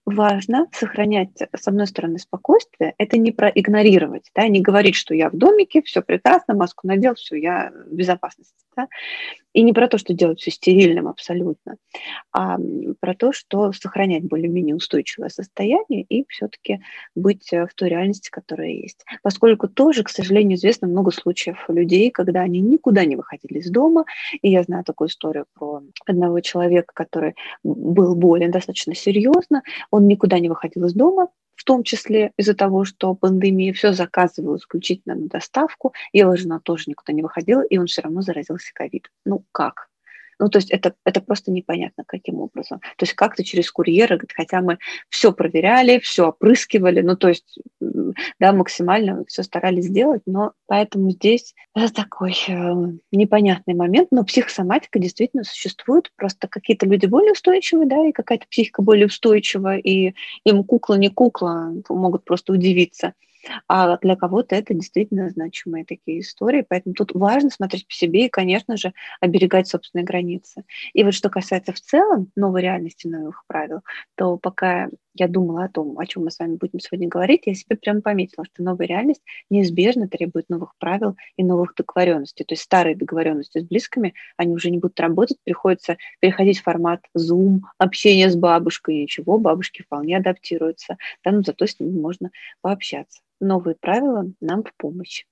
[0.04, 5.36] важно сохранять, с одной стороны, спокойствие, это не проигнорировать, да, не говорить, что я в
[5.36, 8.54] домике, все прекрасно, маску надел, все, я в безопасности.
[8.76, 8.88] Да?
[9.54, 11.76] И не про то, что делать все стерильным абсолютно,
[12.32, 12.58] а
[13.00, 16.80] про то, что сохранять более-менее устойчивое состояние и все-таки
[17.14, 19.04] быть э, в той реальности, которая есть.
[19.22, 24.04] Поскольку тоже, к сожалению, известно много случаев людей, когда они никуда не выходили из дома.
[24.42, 29.62] И я знаю такую историю про одного человека, который был болен достаточно серьезно.
[29.90, 34.56] Он никуда не выходил из дома, в том числе из-за того, что пандемия все заказывала
[34.56, 35.92] исключительно на доставку.
[36.12, 39.10] Его жена тоже никуда не выходила, и он все равно заразился ковид.
[39.24, 39.88] Ну как?
[40.38, 42.80] Ну, то есть это, это просто непонятно, каким образом.
[42.96, 48.52] То есть как-то через курьера, хотя мы все проверяли, все опрыскивали, ну, то есть, да,
[48.52, 52.74] максимально все старались сделать, но поэтому здесь это такой э,
[53.12, 58.82] непонятный момент, но психосоматика действительно существует, просто какие-то люди более устойчивые, да, и какая-то психика
[58.82, 63.14] более устойчивая, и им кукла не кукла, могут просто удивиться
[63.68, 68.30] а для кого-то это действительно значимые такие истории, поэтому тут важно смотреть по себе и,
[68.30, 70.64] конечно же, оберегать собственные границы.
[70.92, 73.80] И вот что касается в целом новой реальности, новых правил,
[74.16, 77.54] то пока я думала о том, о чем мы с вами будем сегодня говорить, я
[77.54, 82.44] себе прямо пометила, что новая реальность неизбежно требует новых правил и новых договоренностей.
[82.44, 87.04] То есть старые договоренности с близкими, они уже не будут работать, приходится переходить в формат
[87.16, 93.20] Zoom, общение с бабушкой, ничего, бабушки вполне адаптируются, да, но зато с ними можно пообщаться.
[93.40, 95.24] Новые правила нам в помощь.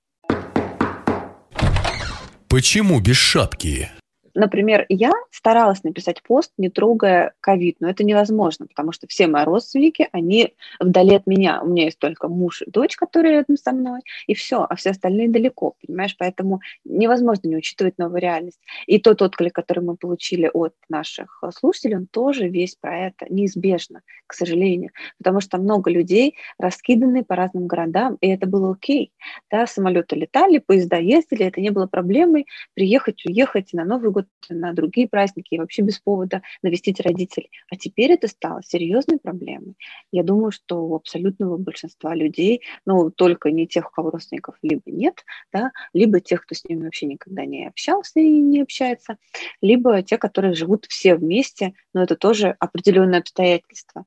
[2.49, 3.89] Почему без шапки?
[4.35, 9.45] Например, я старалась написать пост, не трогая ковид, но это невозможно, потому что все мои
[9.45, 11.61] родственники, они вдали от меня.
[11.63, 14.91] У меня есть только муж и дочь, которые рядом со мной, и все, а все
[14.91, 16.17] остальные далеко, понимаешь?
[16.19, 18.61] Поэтому невозможно не учитывать новую реальность.
[18.87, 24.03] И тот отклик, который мы получили от наших слушателей, он тоже весь про это, неизбежно,
[24.27, 29.13] к сожалению, потому что много людей раскиданы по разным городам, и это было окей.
[29.51, 34.27] Да, самолеты летали, поезда ездили, это не было проблемой приехать, уехать на Новый год год,
[34.49, 37.51] на другие праздники и вообще без повода навестить родителей.
[37.71, 39.75] А теперь это стало серьезной проблемой.
[40.11, 44.83] Я думаю, что у абсолютного большинства людей, ну, только не тех, у кого родственников либо
[44.87, 49.17] нет, да, либо тех, кто с ними вообще никогда не общался и не общается,
[49.61, 54.05] либо те, которые живут все вместе, но это тоже определенное обстоятельство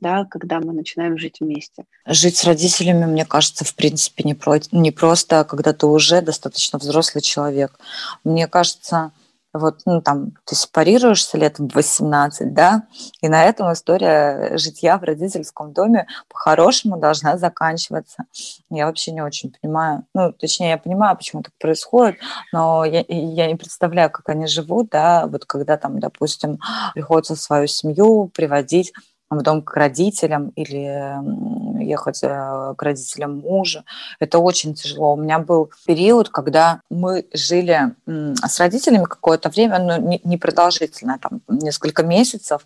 [0.00, 1.84] да, когда мы начинаем жить вместе.
[2.06, 6.78] Жить с родителями, мне кажется, в принципе, не, про, не просто, когда ты уже достаточно
[6.78, 7.78] взрослый человек.
[8.22, 9.12] Мне кажется,
[9.58, 12.84] вот, ну, там, ты сепарируешься лет в 18, да,
[13.20, 18.24] и на этом история житья в родительском доме по-хорошему должна заканчиваться.
[18.70, 22.16] Я вообще не очень понимаю, ну, точнее, я понимаю, почему так происходит,
[22.52, 26.58] но я, я не представляю, как они живут, да, вот когда там, допустим,
[26.94, 28.92] приходится свою семью приводить
[29.30, 33.84] в дом к родителям или ехать э, к родителям мужа.
[34.20, 35.14] Это очень тяжело.
[35.14, 41.40] У меня был период, когда мы жили с родителями какое-то время, но не продолжительно, там
[41.48, 42.62] несколько месяцев.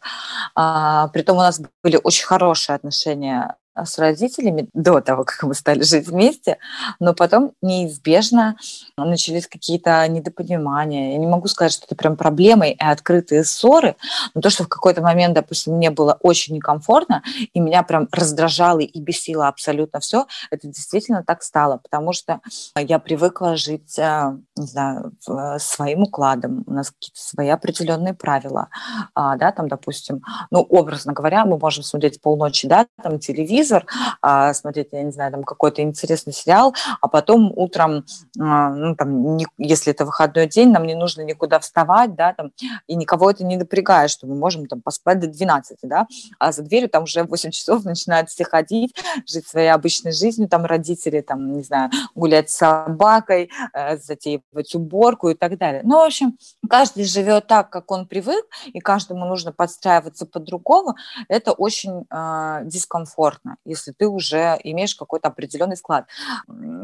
[0.55, 5.83] А, притом у нас были очень хорошие отношения с родителями до того, как мы стали
[5.83, 6.59] жить вместе,
[7.01, 8.57] но потом неизбежно
[8.97, 11.13] начались какие-то недопонимания.
[11.13, 13.97] Я не могу сказать, что это прям проблемы и открытые ссоры,
[14.35, 18.81] но то, что в какой-то момент, допустим, мне было очень некомфортно, и меня прям раздражало
[18.81, 22.41] и бесило абсолютно все, это действительно так стало, потому что
[22.77, 25.13] я привыкла жить, а, не знаю,
[25.59, 28.69] своим укладом, у нас какие-то свои определенные правила,
[29.15, 33.87] а, да, там, допустим, ну, образно говоря, мы можем смотреть полночи, да, там, телевизор,
[34.21, 38.05] а, смотреть, я не знаю, там какой-то интересный сериал, а потом утром,
[38.41, 42.53] а, ну, там, не, если это выходной день, нам не нужно никуда вставать, да, там,
[42.87, 46.07] и никого это не напрягает, что мы можем там поспать до 12, да,
[46.39, 48.95] а за дверью там уже в 8 часов начинают все ходить,
[49.27, 54.45] жить своей обычной жизнью, там родители, там, не знаю, гулять с собакой, э, затеивать
[54.75, 55.83] уборку и так далее.
[55.85, 56.39] Ну, в общем,
[56.69, 60.95] каждый живет так, как он привык, и каждому нужно подстраиваться по-другому,
[61.29, 66.07] это очень э, дискомфортно если ты уже имеешь какой-то определенный склад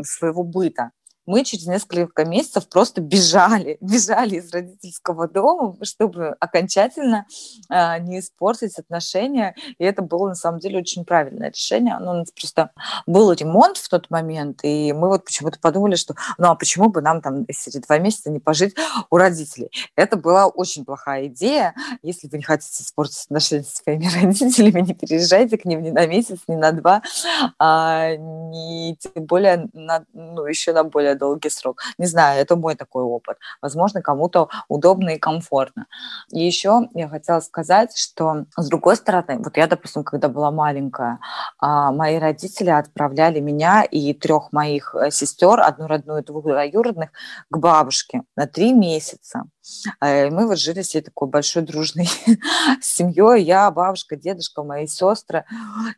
[0.03, 0.91] своего быта
[1.29, 7.27] мы через несколько месяцев просто бежали, бежали из родительского дома, чтобы окончательно
[7.69, 9.55] э, не испортить отношения.
[9.77, 11.99] И это было на самом деле очень правильное решение.
[12.01, 12.71] Ну, у нас просто
[13.07, 17.03] был ремонт в тот момент, и мы вот почему-то подумали, что ну а почему бы
[17.03, 18.75] нам там эти два месяца не пожить
[19.11, 19.71] у родителей?
[19.97, 21.75] Это была очень плохая идея.
[22.03, 26.07] Если вы не хотите испортить отношения со своими родителями, не переезжайте к ним ни на
[26.07, 27.03] месяц, ни на два,
[27.59, 31.81] а, не, тем более на, ну, еще на более долгий срок.
[31.99, 33.37] Не знаю, это мой такой опыт.
[33.63, 35.87] Возможно, кому-то удобно и комфортно.
[36.31, 41.19] И еще я хотела сказать, что с другой стороны, вот я, допустим, когда была маленькая,
[41.59, 47.11] а, мои родители отправляли меня и трех моих э, сестер, одну родную двух двоюродных,
[47.51, 49.45] к бабушке на три месяца.
[50.01, 52.09] Э, мы вот жили всей такой большой дружной
[52.81, 55.45] семьей, я, бабушка, дедушка, мои сестры.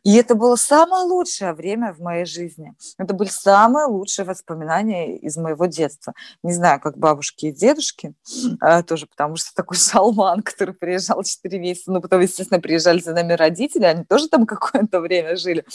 [0.03, 2.73] И это было самое лучшее время в моей жизни.
[2.97, 6.13] Это были самые лучшие воспоминания из моего детства.
[6.43, 8.13] Не знаю, как бабушки и дедушки,
[8.61, 13.13] э, тоже потому что такой шалман, который приезжал 4 месяца, но потом, естественно, приезжали за
[13.13, 15.65] нами родители, они тоже там какое-то время жили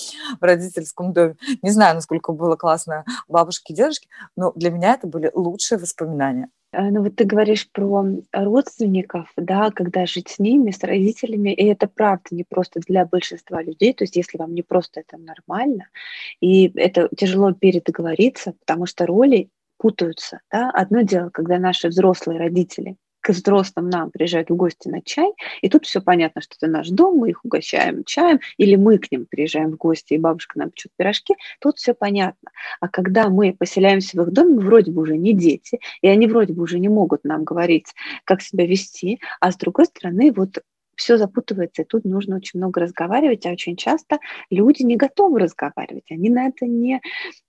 [0.41, 1.37] в родительском доме.
[1.63, 6.51] Не знаю, насколько было классно бабушки и дедушки, но для меня это были лучшие воспоминания.
[6.77, 11.65] Э, ну вот ты говоришь про родственников, да, когда жить с ними, с родителями, и
[11.67, 15.89] это правда не просто для большинства людей, то есть если вам не просто это нормально,
[16.41, 22.97] и это тяжело передоговориться, потому что роли путаются, да, одно дело, когда наши взрослые родители
[23.27, 26.91] к взрослым нам приезжают в гости на чай, и тут все понятно, что это наш
[26.91, 30.71] дом, мы их угощаем чаем, или мы к ним приезжаем в гости, и бабушка нам
[30.71, 32.53] печет пирожки, тут все понятно.
[32.81, 36.29] А когда мы поселяемся в их доме, мы вроде бы уже не дети, и они
[36.29, 40.63] вроде бы уже не могут нам говорить, как себя вести, а с другой стороны, вот
[40.97, 44.19] все запутывается, и тут нужно очень много разговаривать, а очень часто
[44.51, 47.01] люди не готовы разговаривать, они на это не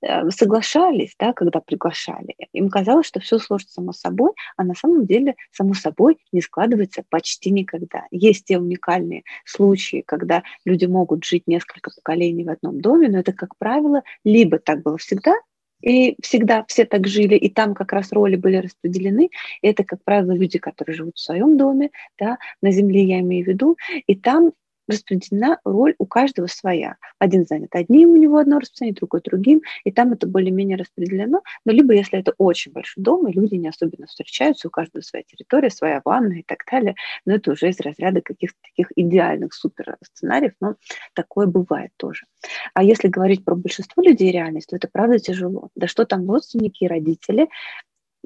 [0.02, 2.36] э, соглашались, да, когда приглашали.
[2.54, 7.04] Им казалось, что все сложится само собой, а на самом деле само собой не складывается
[7.10, 8.06] почти никогда.
[8.12, 13.34] Есть те уникальные случаи, когда люди могут жить несколько поколений в одном доме, но это,
[13.34, 15.34] как правило, либо так было всегда,
[15.82, 19.30] и всегда все так жили, и там как раз роли были распределены.
[19.62, 23.46] И это, как правило, люди, которые живут в своем доме, да, на земле я имею
[23.46, 24.52] в виду, и там
[24.88, 26.95] распределена роль у каждого своя.
[27.19, 31.41] Один занят одним, у него одно расписание, другой другим, и там это более-менее распределено.
[31.65, 35.23] Но либо если это очень большой дом, и люди не особенно встречаются, у каждого своя
[35.23, 36.95] территория, своя ванна и так далее,
[37.26, 40.76] но это уже из разряда каких-то таких идеальных супер сценариев, но
[41.13, 42.26] такое бывает тоже.
[42.73, 45.69] А если говорить про большинство людей реальность, то это правда тяжело.
[45.76, 47.50] Да что там родственники и родители,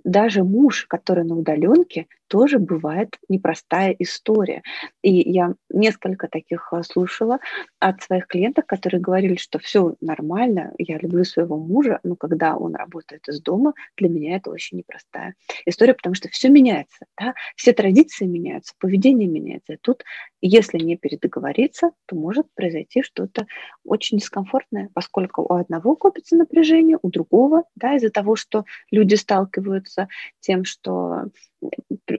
[0.04, 4.64] даже муж, который на удаленке, тоже бывает непростая история.
[5.02, 7.40] И я несколько таких э, слушала
[7.80, 12.74] от своих клиентов, которые говорили, что все нормально, я люблю своего мужа, но когда он
[12.76, 17.34] работает из дома, для меня это очень непростая история, потому что все меняется, да?
[17.58, 19.74] все традиции меняются, поведение меняется.
[19.74, 20.06] И тут,
[20.40, 23.46] если не передоговориться, то может произойти что-то
[23.84, 30.08] очень дискомфортное, поскольку у одного копится напряжение, у другого, да, из-за того, что люди сталкиваются
[30.40, 31.26] тем, что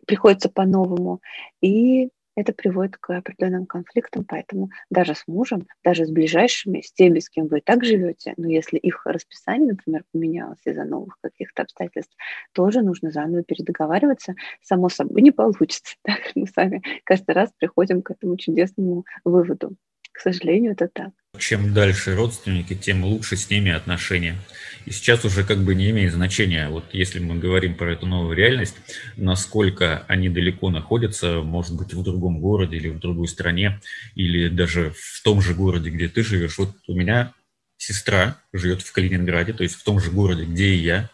[0.06, 1.20] приходится по-новому.
[1.60, 7.18] И это приводит к определенным конфликтам, поэтому даже с мужем, даже с ближайшими, с теми,
[7.18, 11.62] с кем вы и так живете, но если их расписание, например, поменялось из-за новых каких-то
[11.62, 12.16] обстоятельств,
[12.52, 14.34] тоже нужно заново передоговариваться.
[14.62, 15.94] Само собой не получится.
[16.04, 16.32] Так?
[16.34, 19.76] Мы сами каждый раз приходим к этому чудесному выводу.
[20.12, 21.12] К сожалению, это так.
[21.38, 24.38] Чем дальше родственники, тем лучше с ними отношения.
[24.84, 28.36] И сейчас уже как бы не имеет значения, вот если мы говорим про эту новую
[28.36, 28.76] реальность,
[29.16, 33.80] насколько они далеко находятся, может быть, в другом городе или в другой стране,
[34.14, 36.58] или даже в том же городе, где ты живешь.
[36.58, 37.32] Вот у меня
[37.78, 41.08] сестра живет в Калининграде, то есть в том же городе, где и я,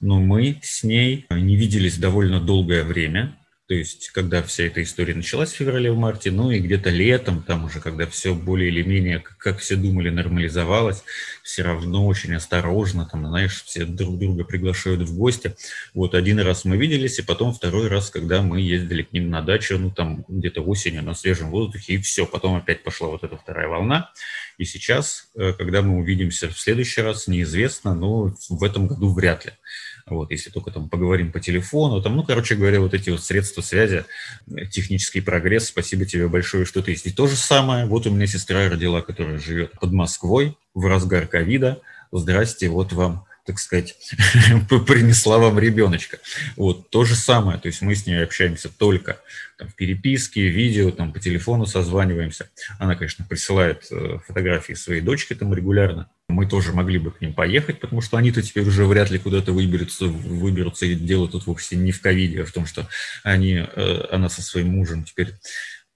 [0.00, 3.36] но мы с ней не виделись довольно долгое время,
[3.70, 7.40] то есть, когда вся эта история началась в феврале, в марте, ну и где-то летом,
[7.44, 11.04] там уже, когда все более или менее, как, как все думали, нормализовалось,
[11.44, 15.54] все равно очень осторожно, там, знаешь, все друг друга приглашают в гости.
[15.94, 19.40] Вот один раз мы виделись, и потом второй раз, когда мы ездили к ним на
[19.40, 22.26] дачу, ну там где-то осенью на свежем воздухе, и все.
[22.26, 24.10] Потом опять пошла вот эта вторая волна.
[24.58, 29.44] И сейчас, э, когда мы увидимся в следующий раз, неизвестно, но в этом году вряд
[29.44, 29.52] ли.
[30.06, 33.62] Вот, если только там поговорим по телефону, там, ну, короче говоря, вот эти вот средства
[33.62, 34.04] связи,
[34.70, 37.06] технический прогресс, спасибо тебе большое, что ты есть.
[37.06, 41.26] И то же самое, вот у меня сестра родила, которая живет под Москвой в разгар
[41.26, 41.80] ковида.
[42.12, 43.96] Здрасте, вот вам так сказать,
[44.86, 46.18] принесла вам ребеночка.
[46.56, 49.18] Вот, то же самое, то есть мы с ней общаемся только
[49.58, 52.48] там, в переписке, видео, там, по телефону созваниваемся.
[52.78, 56.08] Она, конечно, присылает э, фотографии своей дочки там регулярно.
[56.30, 59.52] Мы тоже могли бы к ним поехать, потому что они-то теперь уже вряд ли куда-то
[59.52, 62.88] выберутся, выберутся, и дело тут вовсе не в ковиде, а в том, что
[63.22, 65.28] они, э, она со своим мужем теперь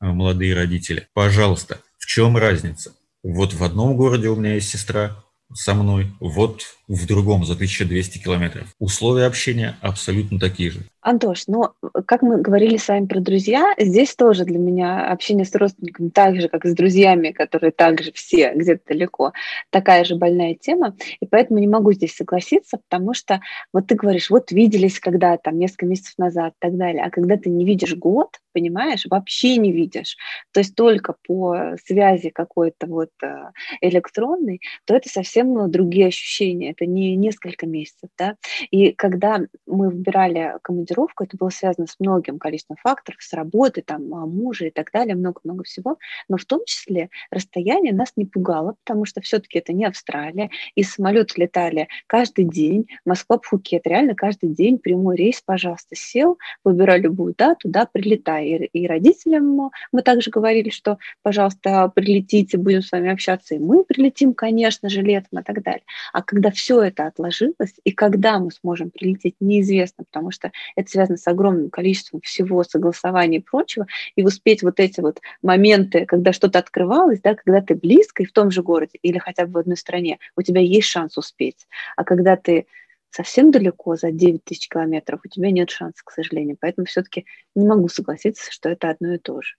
[0.01, 1.09] э, молодые родители.
[1.15, 2.93] Пожалуйста, в чем разница?
[3.23, 8.19] Вот в одном городе у меня есть сестра со мной, вот в другом за 1200
[8.19, 8.69] километров.
[8.79, 10.81] Условия общения абсолютно такие же.
[11.05, 11.69] Антош, ну,
[12.07, 16.41] как мы говорили с вами про друзья, здесь тоже для меня общение с родственниками так
[16.41, 19.33] же, как с друзьями, которые также все где-то далеко,
[19.69, 24.31] такая же больная тема, и поэтому не могу здесь согласиться, потому что вот ты говоришь,
[24.31, 27.95] вот виделись когда там несколько месяцев назад и так далее, а когда ты не видишь
[27.95, 30.17] год, понимаешь, вообще не видишь,
[30.53, 33.51] то есть только по связи какой-то вот э,
[33.83, 38.37] электронной, то это совсем ну, другие ощущения, это не несколько месяцев, да,
[38.71, 44.15] и когда мы выбирали командировку, это было связано с многим количеством факторов, с работы, там,
[44.15, 45.99] а, мужа и так далее, много-много всего,
[46.29, 50.83] но в том числе расстояние нас не пугало, потому что все-таки это не Австралия, и
[50.83, 57.69] самолеты летали каждый день, Москва-Пхукет, реально каждый день прямой рейс, пожалуйста, сел, выбирай любую дату,
[57.69, 63.55] да, прилетай, и, и родителям мы также говорили, что, пожалуйста, прилетите, будем с вами общаться,
[63.55, 65.85] и мы прилетим, конечно же, летом и так далее.
[66.13, 71.17] А когда все это отложилось, и когда мы сможем прилететь, неизвестно, потому что это связано
[71.17, 73.87] с огромным количеством всего, согласования и прочего,
[74.17, 78.33] и успеть вот эти вот моменты, когда что-то открывалось, да, когда ты близко и в
[78.33, 81.67] том же городе или хотя бы в одной стране, у тебя есть шанс успеть.
[81.97, 82.67] А когда ты
[83.11, 86.57] совсем далеко, за 9 тысяч километров, у тебя нет шанса, к сожалению.
[86.61, 89.55] Поэтому все-таки не могу согласиться, что это одно и то же.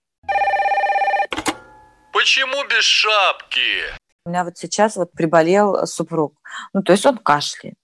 [2.12, 4.05] Почему без шапки?
[4.26, 6.34] У меня вот сейчас вот приболел супруг.
[6.74, 7.76] Ну, то есть он кашляет.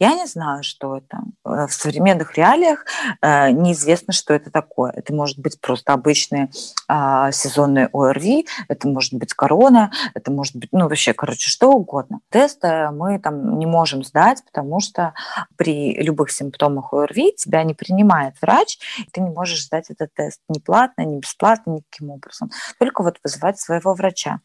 [0.00, 1.18] Я не знаю, что это.
[1.44, 2.86] Э, в современных реалиях
[3.20, 4.92] э, неизвестно, что это такое.
[4.92, 6.48] Это может быть просто обычный
[6.88, 12.20] э, сезонный ОРВИ, это может быть корона, это может быть, ну, вообще, короче, что угодно.
[12.30, 15.12] Тест мы там не можем сдать, потому что
[15.56, 20.40] при любых симптомах ОРВИ тебя не принимает врач, и ты не можешь сдать этот тест
[20.48, 22.50] ни платно, ни бесплатно, никаким образом.
[22.78, 24.40] Только вот вызывать своего врача.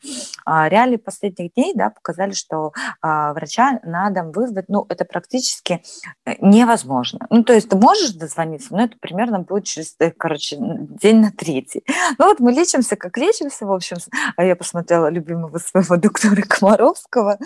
[0.45, 5.44] А реалии последних дней да, показали, что а, врача на дом вызвать, ну, это практически
[5.45, 5.83] практически
[6.25, 7.27] э, невозможно.
[7.29, 11.31] Ну, то есть ты можешь дозвониться, но это примерно будет через, э, короче, день на
[11.31, 11.83] третий.
[12.17, 13.97] Ну, вот мы лечимся, как лечимся, в общем.
[14.37, 17.37] А я посмотрела любимого своего доктора Комаровского,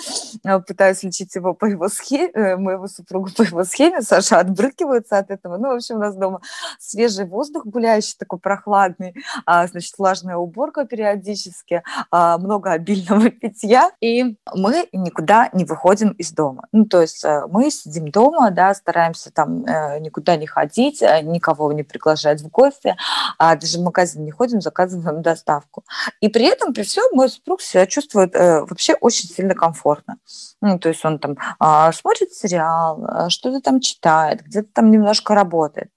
[0.44, 4.02] э, пытаюсь лечить его по его схеме, моего супруга по его схеме.
[4.02, 5.58] Саша отбрыкивается от этого.
[5.58, 6.42] Ну, в общем, у нас дома
[6.80, 9.14] свежий воздух гуляющий, такой прохладный,
[9.46, 16.32] а, значит, влажная уборка периодически, а, много обильного питья, и мы никуда не выходим из
[16.32, 16.68] дома.
[16.72, 21.72] Ну, то есть мы сидим дома, да, стараемся там э, никуда не ходить, э, никого
[21.74, 22.96] не приглашать в гости,
[23.38, 25.84] а даже в магазин не ходим, заказываем доставку.
[26.22, 30.18] И при этом, при всем, мой супруг себя чувствует э, вообще очень сильно комфортно.
[30.62, 35.36] Ну, то есть он там э, смотрит сериал, э, что-то там читает, где-то там немножко
[35.36, 35.92] работает.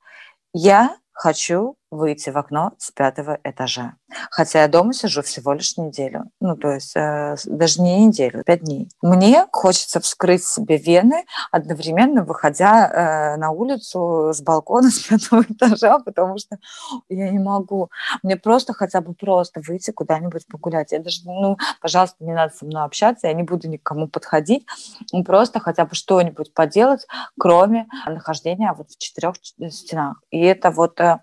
[0.53, 3.95] Я хочу выйти в окно с пятого этажа.
[4.30, 6.24] Хотя я дома сижу всего лишь неделю.
[6.40, 8.88] Ну, то есть э, даже не неделю, пять дней.
[9.03, 15.99] Мне хочется вскрыть себе вены, одновременно выходя э, на улицу с балкона с пятого этажа,
[15.99, 16.57] потому что
[17.09, 17.90] я не могу.
[18.22, 20.93] Мне просто хотя бы просто выйти куда-нибудь погулять.
[20.93, 24.66] Я даже, ну, пожалуйста, не надо со мной общаться, я не буду никому подходить.
[25.26, 27.07] Просто хотя бы что-нибудь поделать,
[27.38, 29.34] кроме нахождения вот в четырех
[29.70, 30.22] стенах.
[30.30, 31.20] И это вот э,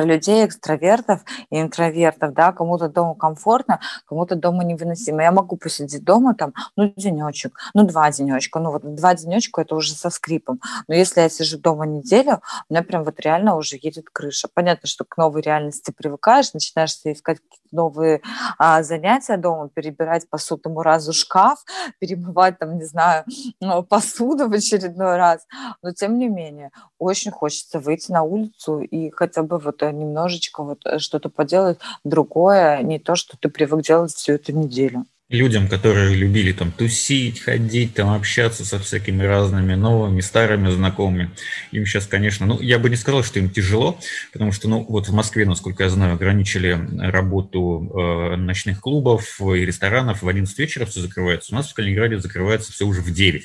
[0.00, 1.20] про людей, экстравертов
[1.50, 5.22] и интровертов, да, кому-то дома комфортно, кому-то дома невыносимо.
[5.22, 9.74] Я могу посидеть дома там, ну, денечек, ну, два денечка, ну, вот два денечка это
[9.74, 10.60] уже со скрипом.
[10.88, 14.48] Но если я сижу дома неделю, у меня прям вот реально уже едет крыша.
[14.52, 17.38] Понятно, что к новой реальности привыкаешь, начинаешь искать
[17.72, 18.22] новые
[18.58, 21.64] а, занятия дома, перебирать по сотому разу шкаф,
[21.98, 23.24] перемывать там, не знаю,
[23.60, 25.46] ну, посуду в очередной раз.
[25.82, 30.84] Но тем не менее, очень хочется выйти на улицу и хотя бы вот немножечко вот
[30.86, 36.14] э, что-то поделать другое, не то, что ты привык делать всю эту неделю людям, которые
[36.16, 41.30] любили там тусить, ходить, там общаться со всякими разными новыми, старыми знакомыми,
[41.70, 43.98] им сейчас, конечно, ну, я бы не сказал, что им тяжело,
[44.32, 49.64] потому что, ну, вот в Москве, насколько я знаю, ограничили работу э, ночных клубов и
[49.64, 51.54] ресторанов в 11 вечера все закрывается.
[51.54, 53.44] У нас в Калининграде закрывается все уже в 9.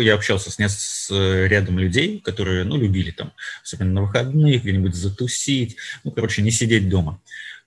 [0.00, 3.32] Я общался с, с э, рядом людей, которые, ну, любили там,
[3.64, 7.18] особенно на выходных, где-нибудь затусить, ну, короче, не сидеть дома.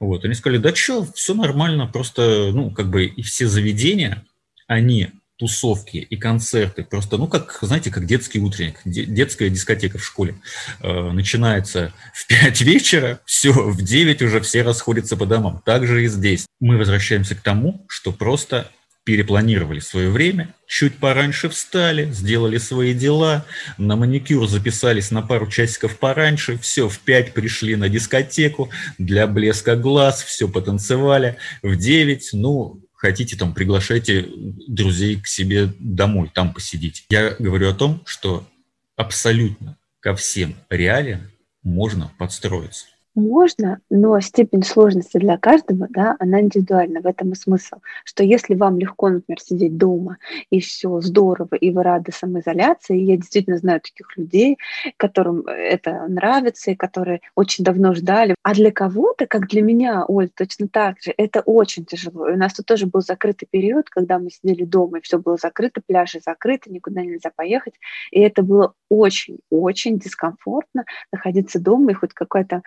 [0.01, 4.25] Вот, они сказали, да что, все нормально, просто, ну, как бы и все заведения,
[4.65, 10.33] они тусовки и концерты, просто, ну, как, знаете, как детский утренник, детская дискотека в школе.
[10.81, 15.61] Э, начинается в 5 вечера, все, в 9 уже все расходятся по домам.
[15.65, 16.47] Так же и здесь.
[16.59, 18.71] Мы возвращаемся к тому, что просто
[19.03, 23.45] перепланировали свое время, чуть пораньше встали, сделали свои дела,
[23.77, 29.75] на маникюр записались на пару часиков пораньше, все, в пять пришли на дискотеку, для блеска
[29.75, 34.27] глаз, все потанцевали, в девять, ну, хотите, там, приглашайте
[34.67, 37.05] друзей к себе домой, там посидеть.
[37.09, 38.47] Я говорю о том, что
[38.95, 41.31] абсолютно ко всем реалиям
[41.63, 42.85] можно подстроиться.
[43.15, 47.01] Можно, но степень сложности для каждого, да, она индивидуальна.
[47.01, 47.77] В этом и смысл.
[48.05, 50.17] Что если вам легко, например, сидеть дома,
[50.49, 54.57] и все здорово, и вы рады самоизоляции, и я действительно знаю таких людей,
[54.95, 58.33] которым это нравится, и которые очень давно ждали.
[58.43, 62.29] А для кого-то, как для меня, Оль, точно так же, это очень тяжело.
[62.29, 65.35] И у нас тут тоже был закрытый период, когда мы сидели дома, и все было
[65.35, 67.73] закрыто, пляжи закрыты, никуда нельзя поехать.
[68.11, 72.61] И это было очень-очень дискомфортно находиться дома, и хоть какая-то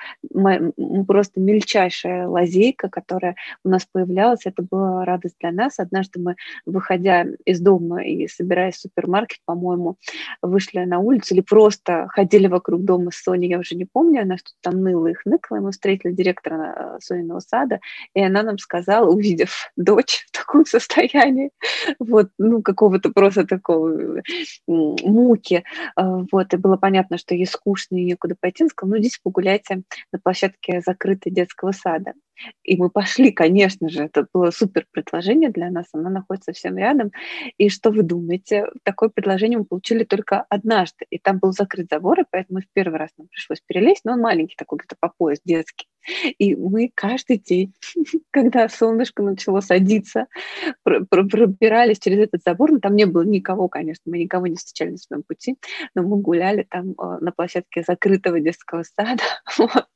[1.06, 4.40] просто мельчайшая лазейка, которая у нас появлялась.
[4.44, 5.78] Это была радость для нас.
[5.78, 9.96] Однажды мы, выходя из дома и собираясь в супермаркет, по-моему,
[10.42, 14.36] вышли на улицу или просто ходили вокруг дома с Соней, я уже не помню, она
[14.36, 17.80] что-то там ныла их ныкала, и мы встретили директора э, Сониного сада,
[18.14, 21.50] и она нам сказала, увидев дочь в таком состоянии,
[21.98, 24.22] вот, ну, какого-то просто такого
[24.66, 25.64] муки,
[25.96, 29.18] э, вот, и было понятно, что ей скучно и некуда пойти, она сказала, ну, идите
[29.22, 29.82] погуляйте
[30.12, 32.14] на площадке закрытой детского сада.
[32.62, 37.12] И мы пошли, конечно же, это было супер предложение для нас, она находится совсем рядом.
[37.58, 38.66] И что вы думаете?
[38.82, 42.98] Такое предложение мы получили только однажды, и там был закрыт забор, и поэтому в первый
[42.98, 45.86] раз нам пришлось перелезть, но он маленький такой, где-то по пояс, детский.
[46.38, 47.72] И мы каждый день,
[48.30, 50.26] когда солнышко начало садиться,
[50.82, 54.98] пробирались через этот забор, но там не было никого, конечно, мы никого не встречали на
[54.98, 55.56] своем пути,
[55.94, 59.22] но мы гуляли там э, на площадке закрытого детского сада,
[59.58, 59.86] вот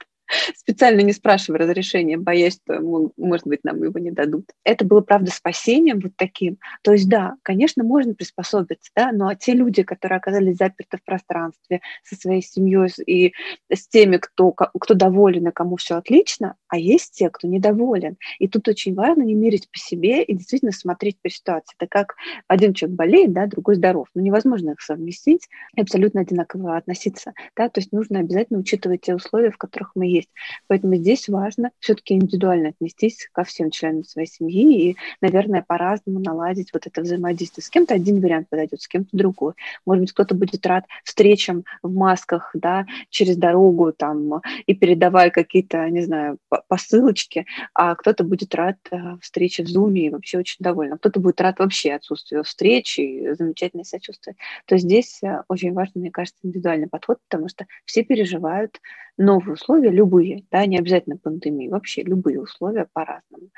[0.57, 2.81] специально не спрашивая разрешения, боясь, что,
[3.17, 4.51] может быть, нам его не дадут.
[4.65, 6.59] Это было, правда, спасением вот таким.
[6.83, 11.81] То есть, да, конечно, можно приспособиться, да, но те люди, которые оказались заперты в пространстве
[12.05, 13.33] со своей семьей и
[13.73, 18.17] с теми, кто, кто доволен и кому все отлично, а есть те, кто недоволен.
[18.39, 21.75] И тут очень важно не мерить по себе и действительно смотреть по ситуации.
[21.79, 22.15] Это как
[22.47, 24.09] один человек болеет, да, другой здоров.
[24.15, 27.33] Ну, невозможно их совместить и абсолютно одинаково относиться.
[27.57, 27.69] Да?
[27.69, 30.29] То есть нужно обязательно учитывать те условия, в которых мы есть.
[30.67, 36.73] Поэтому здесь важно все-таки индивидуально отнестись ко всем членам своей семьи и, наверное, по-разному наладить
[36.73, 37.65] вот это взаимодействие.
[37.65, 39.55] С кем-то один вариант подойдет, с кем-то другой.
[39.87, 45.89] Может быть, кто-то будет рад встречам в масках, да, через дорогу там и передавая какие-то,
[45.91, 46.39] не знаю,
[46.69, 50.95] посылочки, а кто-то будет рад э, встрече в Zoom и вообще очень доволен.
[50.95, 54.37] А кто-то будет рад вообще отсутствию встречи и замечательное сочувствие.
[54.67, 58.81] То здесь э, очень важно, мне кажется, индивидуальный подход, потому что все переживают
[59.19, 60.08] новые условия, любые,
[60.51, 63.51] да, не обязательно пандемии, вообще любые условия по-разному.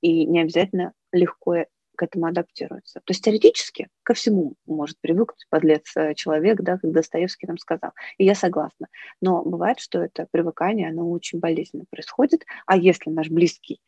[0.00, 1.64] И не обязательно легко
[1.98, 3.00] к этому адаптируется.
[3.00, 7.90] То есть теоретически ко всему может привыкнуть подлец э, человек, да, как Достоевский нам сказал.
[8.18, 8.86] И я согласна.
[9.20, 12.44] Но бывает, что это привыкание, оно очень болезненно происходит.
[12.66, 13.80] А если наш близкий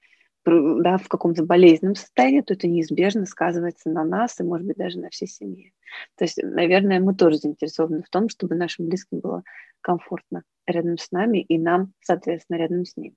[0.44, 4.98] да, в каком-то болезненном состоянии, то это неизбежно сказывается на нас и, может быть, даже
[4.98, 5.72] на всей семье.
[6.16, 9.44] То есть, наверное, мы тоже заинтересованы в том, чтобы нашим близким было
[9.80, 13.14] комфортно рядом с нами и нам, соответственно, рядом с ним.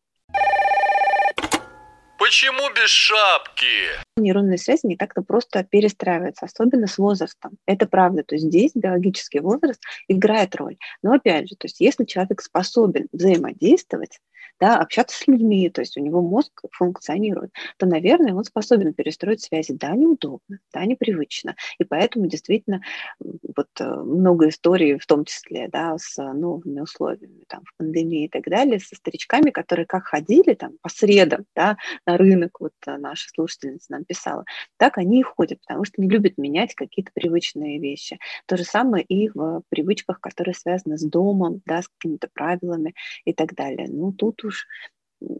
[2.17, 3.65] Почему без шапки?
[4.15, 7.57] Нейронные связи не так-то просто перестраиваются, особенно с возрастом.
[7.65, 8.23] Это правда.
[8.23, 10.77] То есть здесь биологический возраст играет роль.
[11.01, 14.19] Но опять же, то есть если человек способен взаимодействовать,
[14.63, 19.41] да, общаться с людьми, то есть у него мозг функционирует, то, наверное, он способен перестроить
[19.41, 19.73] связи.
[19.73, 21.57] Да, неудобно, да, непривычно.
[21.79, 22.79] И поэтому действительно
[23.19, 28.29] вот э, много историй, в том числе, да, с новыми условиями, там, в пандемии и
[28.29, 32.95] так далее, со старичками, которые как ходили там по средам, да, на рынок, вот э,
[32.95, 34.45] наша слушательница нам писала,
[34.77, 38.17] так они и ходят, потому что не любят менять какие-то привычные вещи.
[38.45, 42.93] То же самое и в привычках, которые связаны с домом, да, с какими-то правилами
[43.25, 43.87] и так далее.
[43.89, 44.52] Ну, тут уж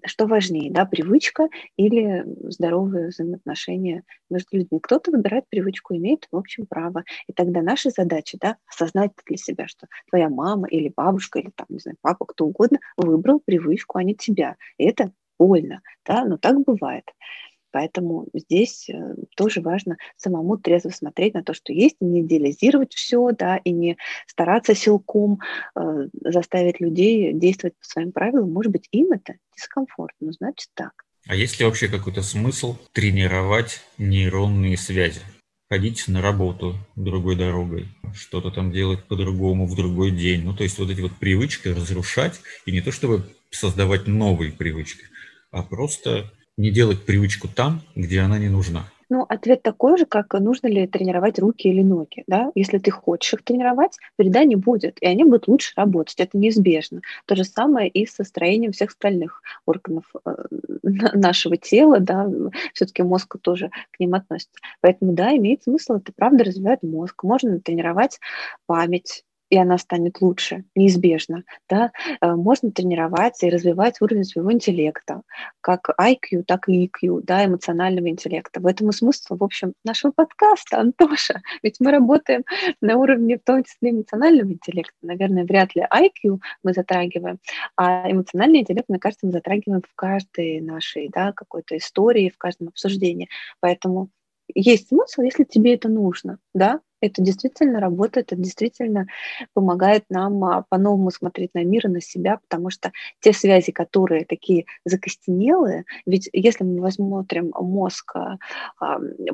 [0.06, 4.80] что важнее, да, привычка или здоровые взаимоотношения между людьми.
[4.82, 7.04] Кто-то выбирает привычку, имеет, в общем, право.
[7.28, 11.68] И тогда наша задача, да, осознать для себя, что твоя мама или бабушка, или там,
[11.70, 14.56] не знаю, папа, кто угодно, выбрал привычку, а не тебя.
[14.78, 17.04] И это больно, да, но так бывает.
[17.74, 23.32] Поэтому здесь э, тоже важно самому трезво смотреть на то, что есть, не идеализировать все,
[23.32, 23.98] да, и не
[24.28, 25.40] стараться силком
[25.76, 28.54] э, заставить людей действовать по своим правилам.
[28.54, 30.92] Может быть, им это дискомфортно, значит так.
[31.28, 35.22] А есть ли вообще какой-то смысл тренировать нейронные связи?
[35.70, 40.44] ходить на работу другой дорогой, что-то там делать по-другому в другой день.
[40.44, 45.06] Ну, то есть вот эти вот привычки разрушать, и не то чтобы создавать новые привычки,
[45.50, 48.86] а просто не делать привычку там, где она не нужна.
[49.10, 52.24] Ну, ответ такой же, как нужно ли тренировать руки или ноги.
[52.26, 52.52] Да?
[52.56, 56.20] Если ты хочешь их тренировать, вреда не будет, и они будут лучше работать.
[56.20, 57.02] Это неизбежно.
[57.28, 60.32] То же самое и со строением всех остальных органов э,
[60.82, 62.00] нашего тела.
[62.00, 62.28] Да?
[62.74, 64.60] Все-таки мозг тоже к ним относится.
[64.82, 67.24] Поэтому, да, имеет смысл, это правда развивает мозг.
[67.24, 68.20] Можно тренировать
[68.66, 69.24] память,
[69.54, 71.44] и она станет лучше, неизбежно.
[71.70, 71.92] Да?
[72.22, 75.22] Э, можно тренироваться и развивать уровень своего интеллекта,
[75.62, 78.60] как IQ, так и EQ, да, эмоционального интеллекта.
[78.60, 81.44] В этом и смысл, в общем, нашего подкаста, Антоша.
[81.62, 82.44] Ведь мы работаем
[82.82, 84.96] на уровне, в том числе, эмоционального интеллекта.
[85.04, 87.38] Наверное, вряд ли IQ мы затрагиваем,
[87.78, 92.70] а эмоциональный интеллект, мне кажется, мы затрагиваем в каждой нашей да, какой-то истории, в каждом
[92.70, 93.30] обсуждении.
[93.60, 94.10] Поэтому
[94.56, 99.08] есть смысл, если тебе это нужно, да, это действительно работает, это действительно
[99.54, 104.26] помогает нам а, по-новому смотреть на мир и на себя, потому что те связи, которые
[104.26, 108.38] такие закостенелые, ведь если мы посмотрим мозг а,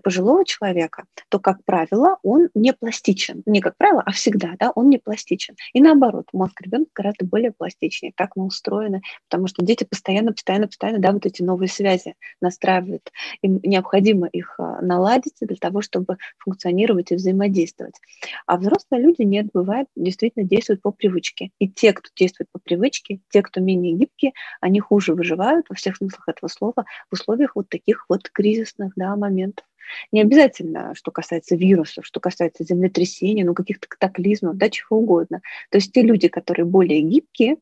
[0.03, 3.43] пожилого человека, то, как правило, он не пластичен.
[3.45, 5.55] Не как правило, а всегда, да, он не пластичен.
[5.73, 8.13] И наоборот, мозг ребенка гораздо более пластичнее.
[8.15, 13.11] Так мы устроены, потому что дети постоянно, постоянно, постоянно, да, вот эти новые связи настраивают.
[13.43, 17.95] Им необходимо их а, наладить для того, чтобы функционировать и взаимодействовать действовать.
[18.45, 21.51] А взрослые люди нет, бывает, действительно действуют по привычке.
[21.59, 24.31] И те, кто действует по привычке, те, кто менее гибкие,
[24.61, 29.15] они хуже выживают во всех смыслах этого слова в условиях вот таких вот кризисных да,
[29.15, 29.65] моментов.
[30.11, 35.41] Не обязательно, что касается вирусов, что касается землетрясений, ну каких-то катаклизмов, да, чего угодно.
[35.71, 37.57] То есть те люди, которые более гибкие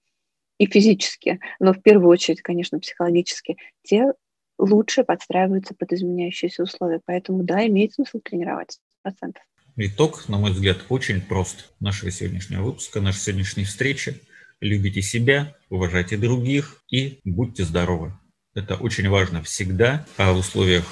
[0.57, 4.13] и физически, но в первую очередь, конечно, психологически, те
[4.57, 6.99] лучше подстраиваются под изменяющиеся условия.
[7.05, 8.79] Поэтому, да, имеет смысл тренироваться.
[9.03, 9.43] Процентов.
[9.79, 14.19] Итог, на мой взгляд, очень прост нашего сегодняшнего выпуска, нашей сегодняшней встречи.
[14.59, 18.17] Любите себя, уважайте других и будьте здоровы.
[18.55, 20.83] Это очень важно всегда, а в условиях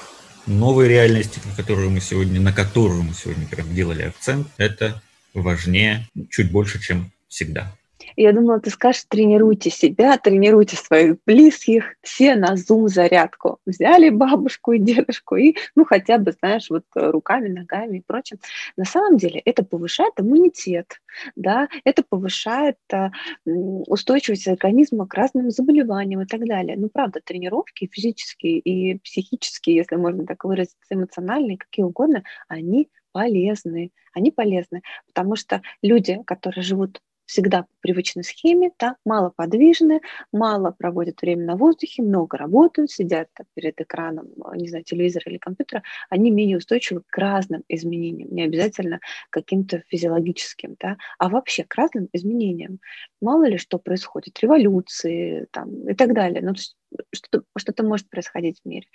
[0.45, 5.01] новой реальности, на которую мы сегодня, на которую мы сегодня прям делали акцент, это
[5.33, 7.75] важнее чуть больше, чем всегда.
[8.15, 13.59] Я думала, ты скажешь, тренируйте себя, тренируйте своих близких, все на зум-зарядку.
[13.65, 18.37] Взяли бабушку и дедушку и, ну, хотя бы, знаешь, вот руками, ногами и прочим.
[18.77, 21.01] На самом деле это повышает иммунитет,
[21.35, 23.11] да, это повышает а,
[23.45, 26.77] устойчивость организма к разным заболеваниям и так далее.
[26.77, 33.91] Ну, правда, тренировки физические и психические, если можно так выразиться, эмоциональные, какие угодно, они полезны.
[34.13, 40.01] Они полезны, потому что люди, которые живут всегда по привычной схеме, да, мало подвижны,
[40.31, 45.25] мало проводят время на воздухе, много работают, сидят так, перед экраном, а, не знаю, телевизора
[45.31, 48.99] или компьютера, они менее устойчивы к разным изменениям, не обязательно
[49.29, 52.79] каким-то физиологическим, да, а вообще к разным изменениям.
[53.21, 56.41] Мало ли что происходит, революции там, и так далее.
[56.41, 58.87] Ну, что-то, что-то может происходить в мире.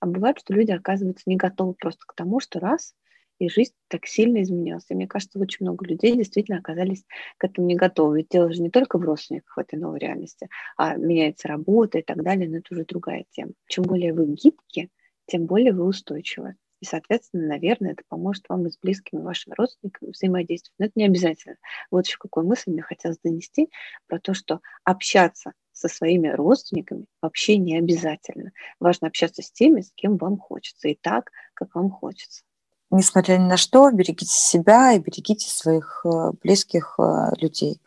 [0.00, 2.94] А бывает, что люди оказываются не готовы просто к тому, что раз–
[3.38, 4.84] и жизнь так сильно изменилась.
[4.88, 7.04] И мне кажется, очень много людей действительно оказались
[7.36, 8.18] к этому не готовы.
[8.18, 12.02] Ведь дело же не только в родственниках в этой новой реальности, а меняется работа и
[12.02, 13.52] так далее, но это уже другая тема.
[13.68, 14.90] Чем более вы гибки,
[15.26, 16.56] тем более вы устойчивы.
[16.80, 20.78] И, соответственно, наверное, это поможет вам и с близкими вашими родственниками взаимодействовать.
[20.78, 21.56] Но это не обязательно.
[21.90, 23.68] Вот еще какую мысль мне хотелось донести
[24.06, 28.52] про то, что общаться со своими родственниками вообще не обязательно.
[28.78, 32.42] Важно общаться с теми, с кем вам хочется, и так, как вам хочется
[32.90, 37.80] несмотря ни на что, берегите себя и берегите своих э, близких э, людей.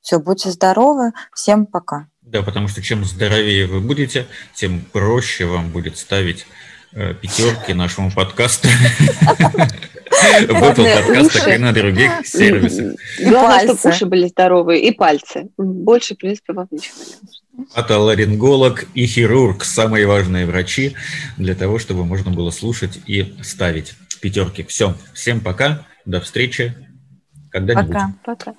[0.00, 2.06] Все, будьте здоровы, всем пока.
[2.22, 6.46] Да, потому что чем здоровее вы будете, тем проще вам будет ставить
[6.92, 8.68] э, пятерки нашему подкасту.
[10.08, 12.96] В Apple подкастах и на других сервисах.
[13.20, 15.48] Главное, чтобы уши были здоровые и пальцы.
[15.56, 17.37] Больше, в принципе, вам ничего не нужно.
[17.74, 20.94] Отоларинголог и хирург– самые важные врачи
[21.36, 24.62] для того, чтобы можно было слушать и ставить пятерки.
[24.64, 24.94] Все.
[25.12, 25.86] Всем пока.
[26.04, 26.74] До встречи
[27.50, 27.94] когда-нибудь.
[27.94, 28.14] Пока.
[28.24, 28.54] Пока.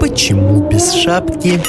[0.00, 1.60] Почему без шапки?